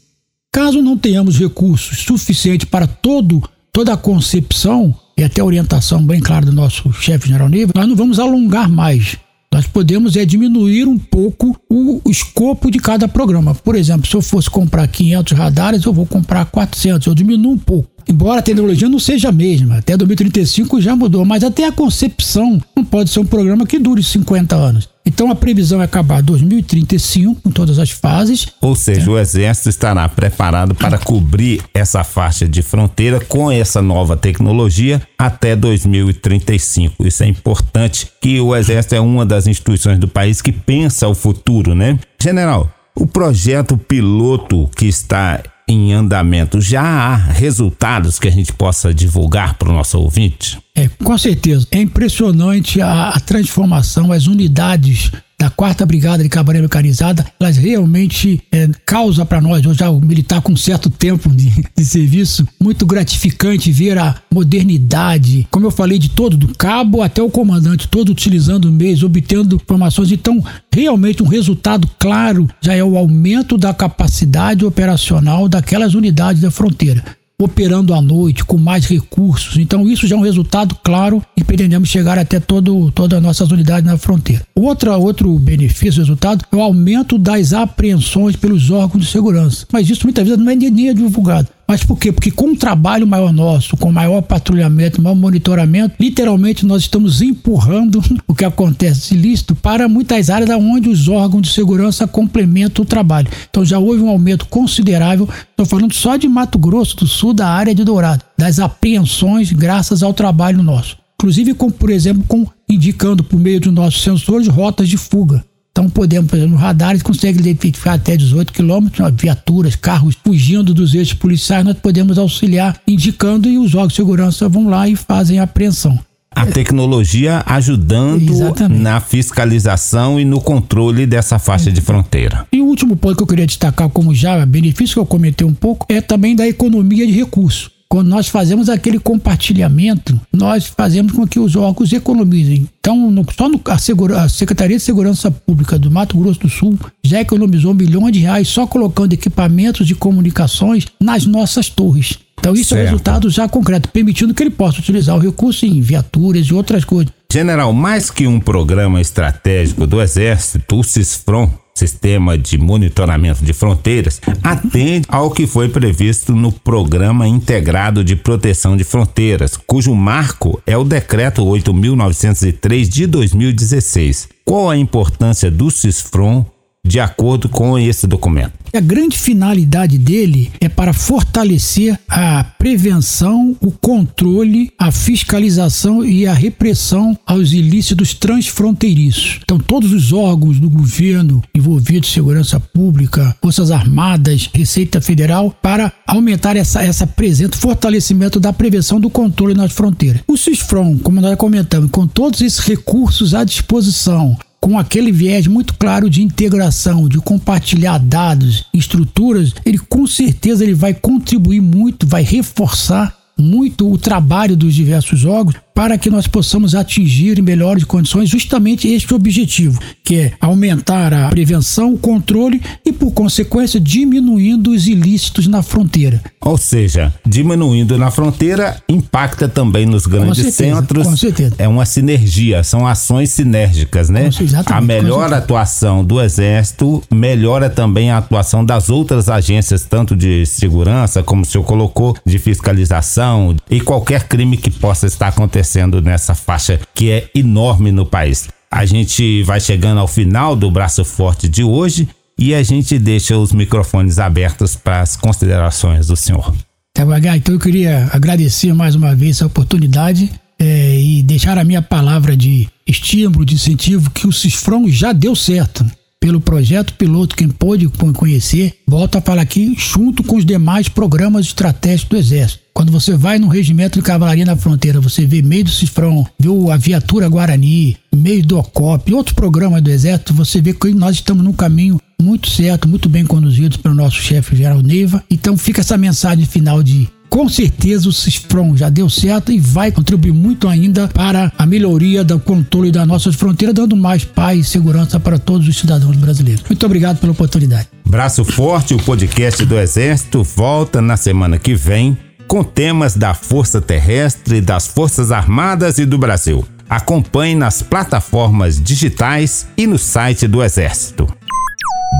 Caso 0.52 0.82
não 0.82 0.98
tenhamos 0.98 1.38
recursos 1.38 2.00
suficientes 2.00 2.68
para 2.68 2.86
todo, 2.86 3.42
toda 3.78 3.92
a 3.92 3.96
concepção 3.96 4.92
e 5.16 5.22
até 5.22 5.40
a 5.40 5.44
orientação 5.44 6.04
bem 6.04 6.20
clara 6.20 6.44
do 6.44 6.50
nosso 6.50 6.92
chefe 6.92 7.28
geral 7.28 7.48
nível, 7.48 7.72
nós 7.76 7.86
não 7.86 7.94
vamos 7.94 8.18
alongar 8.18 8.68
mais. 8.68 9.16
Nós 9.52 9.68
podemos 9.68 10.16
é 10.16 10.24
diminuir 10.24 10.88
um 10.88 10.98
pouco 10.98 11.56
o, 11.70 12.00
o, 12.04 12.10
escopo 12.10 12.72
de 12.72 12.80
cada 12.80 13.06
programa. 13.06 13.54
Por 13.54 13.76
exemplo, 13.76 14.04
se 14.04 14.16
eu 14.16 14.20
fosse 14.20 14.50
comprar 14.50 14.88
500 14.88 15.38
radares, 15.38 15.84
eu 15.84 15.92
vou 15.92 16.06
comprar 16.06 16.46
400, 16.46 17.06
eu 17.06 17.14
diminuo 17.14 17.52
um 17.52 17.56
pouco. 17.56 17.88
Embora 18.08 18.40
a 18.40 18.42
tecnologia 18.42 18.88
não 18.88 18.98
seja 18.98 19.28
a 19.28 19.32
mesma, 19.32 19.76
até 19.78 19.94
2035 19.94 20.80
já 20.80 20.96
mudou, 20.96 21.26
mas 21.26 21.44
até 21.44 21.66
a 21.66 21.72
concepção 21.72 22.58
não 22.74 22.82
pode 22.82 23.10
ser 23.10 23.20
um 23.20 23.26
programa 23.26 23.66
que 23.66 23.78
dure 23.78 24.02
50 24.02 24.56
anos. 24.56 24.88
Então 25.04 25.30
a 25.30 25.34
previsão 25.34 25.80
é 25.80 25.84
acabar 25.84 26.22
2035 26.22 27.42
com 27.42 27.50
todas 27.50 27.78
as 27.78 27.90
fases. 27.90 28.46
Ou 28.60 28.74
seja, 28.74 29.10
é. 29.10 29.10
o 29.10 29.18
Exército 29.18 29.68
estará 29.68 30.08
preparado 30.08 30.74
para 30.74 30.96
cobrir 30.98 31.62
essa 31.74 32.02
faixa 32.02 32.48
de 32.48 32.62
fronteira 32.62 33.20
com 33.20 33.50
essa 33.50 33.82
nova 33.82 34.16
tecnologia 34.16 35.02
até 35.18 35.54
2035. 35.54 37.06
Isso 37.06 37.22
é 37.22 37.26
importante 37.26 38.08
que 38.20 38.40
o 38.40 38.56
Exército 38.56 38.94
é 38.94 39.00
uma 39.00 39.26
das 39.26 39.46
instituições 39.46 39.98
do 39.98 40.08
país 40.08 40.40
que 40.40 40.52
pensa 40.52 41.08
o 41.08 41.14
futuro, 41.14 41.74
né? 41.74 41.98
General, 42.20 42.70
o 42.94 43.06
projeto 43.06 43.76
piloto 43.76 44.68
que 44.76 44.86
está 44.86 45.42
em 45.68 45.92
andamento, 45.92 46.60
já 46.60 46.82
há 46.82 47.16
resultados 47.16 48.18
que 48.18 48.26
a 48.26 48.30
gente 48.30 48.52
possa 48.52 48.94
divulgar 48.94 49.54
para 49.54 49.68
o 49.68 49.72
nosso 49.72 49.98
ouvinte? 49.98 50.58
É, 50.74 50.88
com 50.88 51.16
certeza. 51.18 51.66
É 51.70 51.80
impressionante 51.80 52.80
a, 52.80 53.10
a 53.10 53.20
transformação, 53.20 54.10
as 54.10 54.26
unidades 54.26 55.12
da 55.38 55.48
quarta 55.48 55.86
brigada 55.86 56.22
de 56.22 56.28
cavalaria 56.28 56.62
mecanizada, 56.62 57.24
elas 57.38 57.56
realmente 57.56 58.42
é, 58.50 58.68
causa 58.84 59.24
para 59.24 59.40
nós, 59.40 59.62
já 59.76 59.88
o 59.88 60.00
militar 60.00 60.42
com 60.42 60.56
certo 60.56 60.90
tempo 60.90 61.28
de, 61.30 61.50
de, 61.76 61.84
serviço, 61.84 62.46
muito 62.60 62.84
gratificante 62.84 63.70
ver 63.70 63.96
a 63.98 64.16
modernidade, 64.32 65.46
como 65.50 65.66
eu 65.66 65.70
falei, 65.70 65.98
de 65.98 66.08
todo, 66.08 66.36
do 66.36 66.48
cabo 66.56 67.02
até 67.02 67.22
o 67.22 67.30
comandante, 67.30 67.86
todo 67.86 68.10
utilizando 68.10 68.72
meios, 68.72 69.04
obtendo 69.04 69.56
informações. 69.56 70.10
Então, 70.10 70.44
realmente 70.72 71.22
um 71.22 71.26
resultado 71.26 71.88
claro 71.98 72.48
já 72.60 72.74
é 72.74 72.82
o 72.82 72.98
aumento 72.98 73.56
da 73.56 73.72
capacidade 73.72 74.64
operacional 74.64 75.48
daquelas 75.48 75.94
unidades 75.94 76.42
da 76.42 76.50
fronteira 76.50 77.17
operando 77.40 77.94
à 77.94 78.02
noite, 78.02 78.44
com 78.44 78.58
mais 78.58 78.84
recursos. 78.86 79.56
Então, 79.56 79.88
isso 79.88 80.06
já 80.06 80.16
é 80.16 80.18
um 80.18 80.22
resultado 80.22 80.74
claro 80.82 81.22
e 81.36 81.44
pretendemos 81.44 81.88
chegar 81.88 82.18
até 82.18 82.40
todo, 82.40 82.90
todas 82.90 83.16
as 83.16 83.22
nossas 83.22 83.50
unidades 83.52 83.88
na 83.88 83.96
fronteira. 83.96 84.42
Outra, 84.54 84.96
outro 84.96 85.38
benefício, 85.38 86.00
resultado, 86.00 86.44
é 86.50 86.56
o 86.56 86.60
aumento 86.60 87.16
das 87.16 87.52
apreensões 87.52 88.34
pelos 88.34 88.70
órgãos 88.70 89.04
de 89.04 89.10
segurança. 89.10 89.66
Mas 89.72 89.88
isso 89.88 90.04
muitas 90.04 90.24
vezes 90.26 90.42
não 90.42 90.50
é 90.50 90.56
nem 90.56 90.94
divulgado. 90.94 91.48
Mas 91.68 91.84
por 91.84 91.98
quê? 91.98 92.10
Porque 92.10 92.30
com 92.30 92.46
um 92.46 92.56
trabalho 92.56 93.06
maior 93.06 93.30
nosso, 93.30 93.76
com 93.76 93.92
maior 93.92 94.22
patrulhamento, 94.22 95.02
maior 95.02 95.14
monitoramento, 95.14 95.94
literalmente 96.00 96.64
nós 96.64 96.82
estamos 96.82 97.20
empurrando 97.20 98.02
o 98.26 98.34
que 98.34 98.44
acontece 98.44 99.14
ilícito 99.14 99.54
para 99.54 99.86
muitas 99.86 100.30
áreas 100.30 100.48
onde 100.58 100.88
os 100.88 101.08
órgãos 101.08 101.42
de 101.42 101.52
segurança 101.52 102.06
complementam 102.06 102.82
o 102.82 102.86
trabalho. 102.86 103.28
Então 103.50 103.66
já 103.66 103.78
houve 103.78 104.02
um 104.02 104.08
aumento 104.08 104.46
considerável, 104.46 105.28
estou 105.50 105.66
falando 105.66 105.92
só 105.92 106.16
de 106.16 106.26
Mato 106.26 106.58
Grosso 106.58 106.96
do 106.96 107.06
Sul, 107.06 107.34
da 107.34 107.48
área 107.48 107.74
de 107.74 107.84
Dourado, 107.84 108.24
das 108.36 108.58
apreensões 108.58 109.52
graças 109.52 110.02
ao 110.02 110.14
trabalho 110.14 110.62
nosso. 110.62 110.96
Inclusive, 111.20 111.52
com, 111.52 111.68
por 111.68 111.90
exemplo, 111.90 112.24
com 112.26 112.46
indicando 112.68 113.24
por 113.24 113.38
meio 113.38 113.60
dos 113.60 113.74
nossos 113.74 114.02
sensores 114.02 114.46
rotas 114.46 114.88
de 114.88 114.96
fuga. 114.96 115.44
Então 115.78 115.88
podemos, 115.88 116.28
por 116.28 116.36
exemplo, 116.36 116.56
no 116.56 116.60
radar, 116.60 116.90
eles 116.90 117.04
conseguem 117.04 117.40
identificar 117.40 117.92
até 117.92 118.16
18 118.16 118.52
quilômetros, 118.52 119.12
viaturas, 119.16 119.76
carros 119.76 120.16
fugindo 120.24 120.74
dos 120.74 120.92
eixos 120.92 121.14
policiais, 121.14 121.64
nós 121.64 121.76
podemos 121.78 122.18
auxiliar 122.18 122.80
indicando 122.84 123.48
e 123.48 123.56
os 123.58 123.76
órgãos 123.76 123.92
de 123.92 123.94
segurança 123.94 124.48
vão 124.48 124.68
lá 124.68 124.88
e 124.88 124.96
fazem 124.96 125.38
a 125.38 125.44
apreensão. 125.44 125.96
A 126.32 126.44
tecnologia 126.46 127.44
ajudando 127.46 128.28
Exatamente. 128.28 128.80
na 128.80 128.98
fiscalização 128.98 130.18
e 130.18 130.24
no 130.24 130.40
controle 130.40 131.06
dessa 131.06 131.38
faixa 131.38 131.70
de 131.70 131.80
fronteira. 131.80 132.44
E 132.52 132.60
o 132.60 132.66
último 132.66 132.96
ponto 132.96 133.16
que 133.16 133.22
eu 133.22 133.26
queria 133.28 133.46
destacar 133.46 133.88
como 133.88 134.12
já 134.12 134.44
benefício 134.44 134.94
que 134.94 135.00
eu 135.00 135.06
comentei 135.06 135.46
um 135.46 135.54
pouco 135.54 135.86
é 135.88 136.00
também 136.00 136.34
da 136.34 136.46
economia 136.48 137.06
de 137.06 137.12
recursos. 137.12 137.77
Quando 137.90 138.08
nós 138.08 138.28
fazemos 138.28 138.68
aquele 138.68 138.98
compartilhamento, 138.98 140.20
nós 140.30 140.66
fazemos 140.66 141.12
com 141.12 141.26
que 141.26 141.40
os 141.40 141.56
órgãos 141.56 141.90
economizem. 141.90 142.68
Então, 142.78 143.10
no, 143.10 143.24
só 143.32 143.48
no, 143.48 143.58
a, 143.64 143.78
Segura, 143.78 144.22
a, 144.22 144.28
Secretaria 144.28 144.76
de 144.76 144.82
Segurança 144.82 145.30
Pública 145.30 145.78
do 145.78 145.90
Mato 145.90 146.18
Grosso 146.18 146.40
do 146.40 146.50
Sul 146.50 146.78
já 147.02 147.20
economizou 147.20 147.72
milhões 147.72 148.12
de 148.12 148.18
reais 148.18 148.46
só 148.46 148.66
colocando 148.66 149.14
equipamentos 149.14 149.86
de 149.86 149.94
comunicações 149.94 150.84
nas 151.00 151.24
nossas 151.24 151.70
torres. 151.70 152.18
Então, 152.38 152.52
isso 152.52 152.68
certo. 152.68 152.80
é 152.80 152.82
um 152.82 152.84
resultado 152.84 153.30
já 153.30 153.48
concreto, 153.48 153.88
permitindo 153.88 154.34
que 154.34 154.42
ele 154.42 154.50
possa 154.50 154.80
utilizar 154.80 155.16
o 155.16 155.20
recurso 155.20 155.64
em 155.64 155.80
viaturas 155.80 156.46
e 156.46 156.52
outras 156.52 156.84
coisas. 156.84 157.12
General, 157.32 157.72
mais 157.72 158.10
que 158.10 158.26
um 158.26 158.38
programa 158.38 159.00
estratégico 159.00 159.86
do 159.86 160.00
Exército, 160.00 160.76
o 160.76 160.84
CISFRON 160.84 161.50
Sistema 161.78 162.36
de 162.36 162.58
Monitoramento 162.58 163.44
de 163.44 163.52
Fronteiras, 163.52 164.20
atende 164.42 165.06
ao 165.08 165.30
que 165.30 165.46
foi 165.46 165.68
previsto 165.68 166.34
no 166.34 166.50
Programa 166.50 167.26
Integrado 167.26 168.02
de 168.02 168.16
Proteção 168.16 168.76
de 168.76 168.84
Fronteiras, 168.84 169.56
cujo 169.56 169.94
marco 169.94 170.60
é 170.66 170.76
o 170.76 170.84
Decreto 170.84 171.42
8.903 171.44 172.88
de 172.88 173.06
2016. 173.06 174.28
Qual 174.44 174.68
a 174.68 174.76
importância 174.76 175.50
do 175.50 175.70
CISFRON 175.70 176.44
de 176.88 176.98
acordo 176.98 177.48
com 177.48 177.78
esse 177.78 178.06
documento. 178.06 178.52
A 178.74 178.80
grande 178.80 179.18
finalidade 179.18 179.96
dele 179.96 180.50
é 180.60 180.68
para 180.68 180.92
fortalecer 180.92 181.98
a 182.08 182.44
prevenção, 182.44 183.56
o 183.60 183.70
controle, 183.70 184.70
a 184.78 184.90
fiscalização 184.92 186.04
e 186.04 186.26
a 186.26 186.34
repressão 186.34 187.18
aos 187.26 187.52
ilícitos 187.52 188.12
transfronteiriços. 188.14 189.40
Então, 189.42 189.58
todos 189.58 189.92
os 189.92 190.12
órgãos 190.12 190.58
do 190.58 190.68
governo 190.68 191.42
envolvidos, 191.54 192.12
segurança 192.12 192.60
pública, 192.60 193.34
Forças 193.40 193.70
Armadas, 193.70 194.50
Receita 194.52 195.00
Federal, 195.00 195.54
para 195.62 195.92
aumentar 196.06 196.56
essa, 196.56 196.82
essa 196.82 197.06
presença, 197.06 197.56
fortalecimento 197.56 198.38
da 198.38 198.52
prevenção 198.52 199.00
do 199.00 199.08
controle 199.08 199.54
nas 199.54 199.72
fronteiras. 199.72 200.22
O 200.26 200.36
CISFRON, 200.36 200.98
como 200.98 201.20
nós 201.20 201.36
comentamos, 201.36 201.90
com 201.90 202.06
todos 202.06 202.40
esses 202.42 202.60
recursos 202.60 203.34
à 203.34 203.44
disposição, 203.44 204.36
com 204.60 204.78
aquele 204.78 205.12
viés 205.12 205.46
muito 205.46 205.74
claro 205.74 206.10
de 206.10 206.22
integração, 206.22 207.08
de 207.08 207.18
compartilhar 207.18 207.98
dados, 207.98 208.66
estruturas, 208.74 209.54
ele 209.64 209.78
com 209.78 210.06
certeza 210.06 210.64
ele 210.64 210.74
vai 210.74 210.92
contribuir 210.92 211.60
muito, 211.60 212.06
vai 212.06 212.22
reforçar 212.22 213.16
muito 213.38 213.90
o 213.90 213.96
trabalho 213.96 214.56
dos 214.56 214.74
diversos 214.74 215.24
órgãos 215.24 215.54
para 215.72 215.96
que 215.96 216.10
nós 216.10 216.26
possamos 216.26 216.74
atingir 216.74 217.38
em 217.38 217.42
melhores 217.42 217.84
condições. 217.84 218.28
Justamente 218.28 218.88
este 218.88 219.14
objetivo, 219.14 219.80
que 220.02 220.16
é 220.16 220.32
aumentar 220.40 221.14
a 221.14 221.28
prevenção, 221.28 221.94
o 221.94 221.98
controle 221.98 222.60
por 222.98 223.12
consequência, 223.12 223.78
diminuindo 223.80 224.70
os 224.70 224.86
ilícitos 224.86 225.46
na 225.46 225.62
fronteira. 225.62 226.20
Ou 226.40 226.56
seja, 226.56 227.12
diminuindo 227.26 227.98
na 227.98 228.10
fronteira 228.10 228.76
impacta 228.88 229.48
também 229.48 229.86
nos 229.86 230.06
grandes 230.06 230.28
com 230.28 230.50
certeza, 230.50 230.76
centros. 230.76 231.06
Com 231.06 231.16
certeza. 231.16 231.54
É 231.58 231.68
uma 231.68 231.84
sinergia, 231.84 232.62
são 232.62 232.86
ações 232.86 233.30
sinérgicas, 233.30 234.08
né? 234.08 234.30
Com, 234.66 234.74
a 234.74 234.80
melhor 234.80 235.32
atuação 235.32 236.04
do 236.04 236.20
Exército 236.20 237.02
melhora 237.10 237.68
também 237.68 238.10
a 238.10 238.18
atuação 238.18 238.64
das 238.64 238.90
outras 238.90 239.28
agências, 239.28 239.84
tanto 239.84 240.16
de 240.16 240.44
segurança, 240.46 241.22
como 241.22 241.42
o 241.42 241.44
senhor 241.44 241.64
colocou, 241.64 242.16
de 242.24 242.38
fiscalização 242.38 243.54
e 243.70 243.80
qualquer 243.80 244.24
crime 244.28 244.56
que 244.56 244.70
possa 244.70 245.06
estar 245.06 245.28
acontecendo 245.28 245.68
acontecendo 245.68 246.00
nessa 246.00 246.34
faixa 246.34 246.80
que 246.94 247.10
é 247.10 247.28
enorme 247.34 247.92
no 247.92 248.06
país. 248.06 248.48
A 248.70 248.84
gente 248.84 249.42
vai 249.44 249.60
chegando 249.60 249.98
ao 249.98 250.06
final 250.06 250.54
do 250.54 250.70
Braço 250.70 251.04
Forte 251.04 251.48
de 251.48 251.64
hoje 251.64 252.06
e 252.38 252.54
a 252.54 252.62
gente 252.62 252.98
deixa 252.98 253.36
os 253.36 253.52
microfones 253.52 254.18
abertos 254.18 254.76
para 254.76 255.00
as 255.00 255.16
considerações 255.16 256.06
do 256.06 256.16
senhor. 256.16 256.54
Tá, 256.94 257.04
então 257.36 257.54
eu 257.54 257.60
queria 257.60 258.08
agradecer 258.12 258.72
mais 258.72 258.94
uma 258.94 259.14
vez 259.14 259.42
a 259.42 259.46
oportunidade 259.46 260.30
é, 260.58 261.00
e 261.00 261.22
deixar 261.22 261.56
a 261.56 261.64
minha 261.64 261.80
palavra 261.80 262.36
de 262.36 262.68
estímulo, 262.86 263.44
de 263.44 263.54
incentivo, 263.54 264.10
que 264.10 264.26
o 264.26 264.32
Cisfrão 264.32 264.88
já 264.88 265.12
deu 265.12 265.36
certo. 265.36 265.84
Pelo 266.28 266.42
projeto 266.42 266.92
piloto, 266.92 267.34
quem 267.34 267.48
pôde 267.48 267.88
conhecer, 267.88 268.74
volta 268.86 269.16
a 269.16 269.22
falar 269.22 269.40
aqui 269.40 269.74
junto 269.78 270.22
com 270.22 270.36
os 270.36 270.44
demais 270.44 270.86
programas 270.86 271.46
estratégicos 271.46 272.10
do 272.10 272.16
Exército. 272.18 272.60
Quando 272.74 272.92
você 272.92 273.16
vai 273.16 273.38
no 273.38 273.48
regimento 273.48 273.98
de 273.98 274.04
cavalaria 274.04 274.44
na 274.44 274.54
fronteira, 274.54 275.00
você 275.00 275.24
vê 275.24 275.40
meio 275.40 275.64
do 275.64 275.70
Cifrão, 275.70 276.26
vê 276.38 276.50
a 276.70 276.76
viatura 276.76 277.30
Guarani, 277.30 277.96
meio 278.14 278.44
do 278.44 278.58
OCOP, 278.58 279.14
outros 279.14 279.34
programas 279.34 279.80
do 279.80 279.90
Exército, 279.90 280.34
você 280.34 280.60
vê 280.60 280.74
que 280.74 280.92
nós 280.92 281.14
estamos 281.14 281.42
num 281.42 281.54
caminho 281.54 281.98
muito 282.20 282.50
certo, 282.50 282.86
muito 282.86 283.08
bem 283.08 283.24
conduzidos 283.24 283.78
pelo 283.78 283.94
nosso 283.94 284.16
chefe 284.16 284.54
geral 284.54 284.82
Neiva. 284.82 285.24
Então 285.30 285.56
fica 285.56 285.80
essa 285.80 285.96
mensagem 285.96 286.44
final 286.44 286.82
de 286.82 287.08
com 287.28 287.48
certeza 287.48 288.08
o 288.08 288.12
CISPROM 288.12 288.76
já 288.76 288.88
deu 288.88 289.08
certo 289.08 289.52
e 289.52 289.58
vai 289.58 289.92
contribuir 289.92 290.32
muito 290.32 290.68
ainda 290.68 291.08
para 291.08 291.52
a 291.58 291.66
melhoria 291.66 292.24
do 292.24 292.38
controle 292.38 292.90
das 292.90 293.06
nossas 293.06 293.34
fronteiras, 293.34 293.74
dando 293.74 293.96
mais 293.96 294.24
paz 294.24 294.58
e 294.60 294.64
segurança 294.64 295.20
para 295.20 295.38
todos 295.38 295.68
os 295.68 295.76
cidadãos 295.76 296.16
brasileiros. 296.16 296.64
Muito 296.68 296.84
obrigado 296.84 297.18
pela 297.18 297.32
oportunidade. 297.32 297.88
Braço 298.06 298.44
Forte, 298.44 298.94
o 298.94 298.98
podcast 298.98 299.64
do 299.64 299.78
Exército, 299.78 300.42
volta 300.42 301.00
na 301.00 301.16
semana 301.16 301.58
que 301.58 301.74
vem 301.74 302.16
com 302.46 302.64
temas 302.64 303.14
da 303.14 303.34
Força 303.34 303.80
Terrestre, 303.80 304.60
das 304.60 304.86
Forças 304.86 305.30
Armadas 305.30 305.98
e 305.98 306.06
do 306.06 306.16
Brasil. 306.16 306.66
Acompanhe 306.88 307.54
nas 307.54 307.82
plataformas 307.82 308.82
digitais 308.82 309.66
e 309.76 309.86
no 309.86 309.98
site 309.98 310.48
do 310.48 310.62
Exército. 310.62 311.28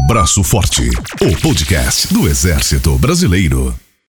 Braço 0.06 0.44
Forte, 0.44 0.90
o 1.22 1.40
podcast 1.40 2.12
do 2.12 2.28
Exército 2.28 2.96
Brasileiro. 2.98 3.74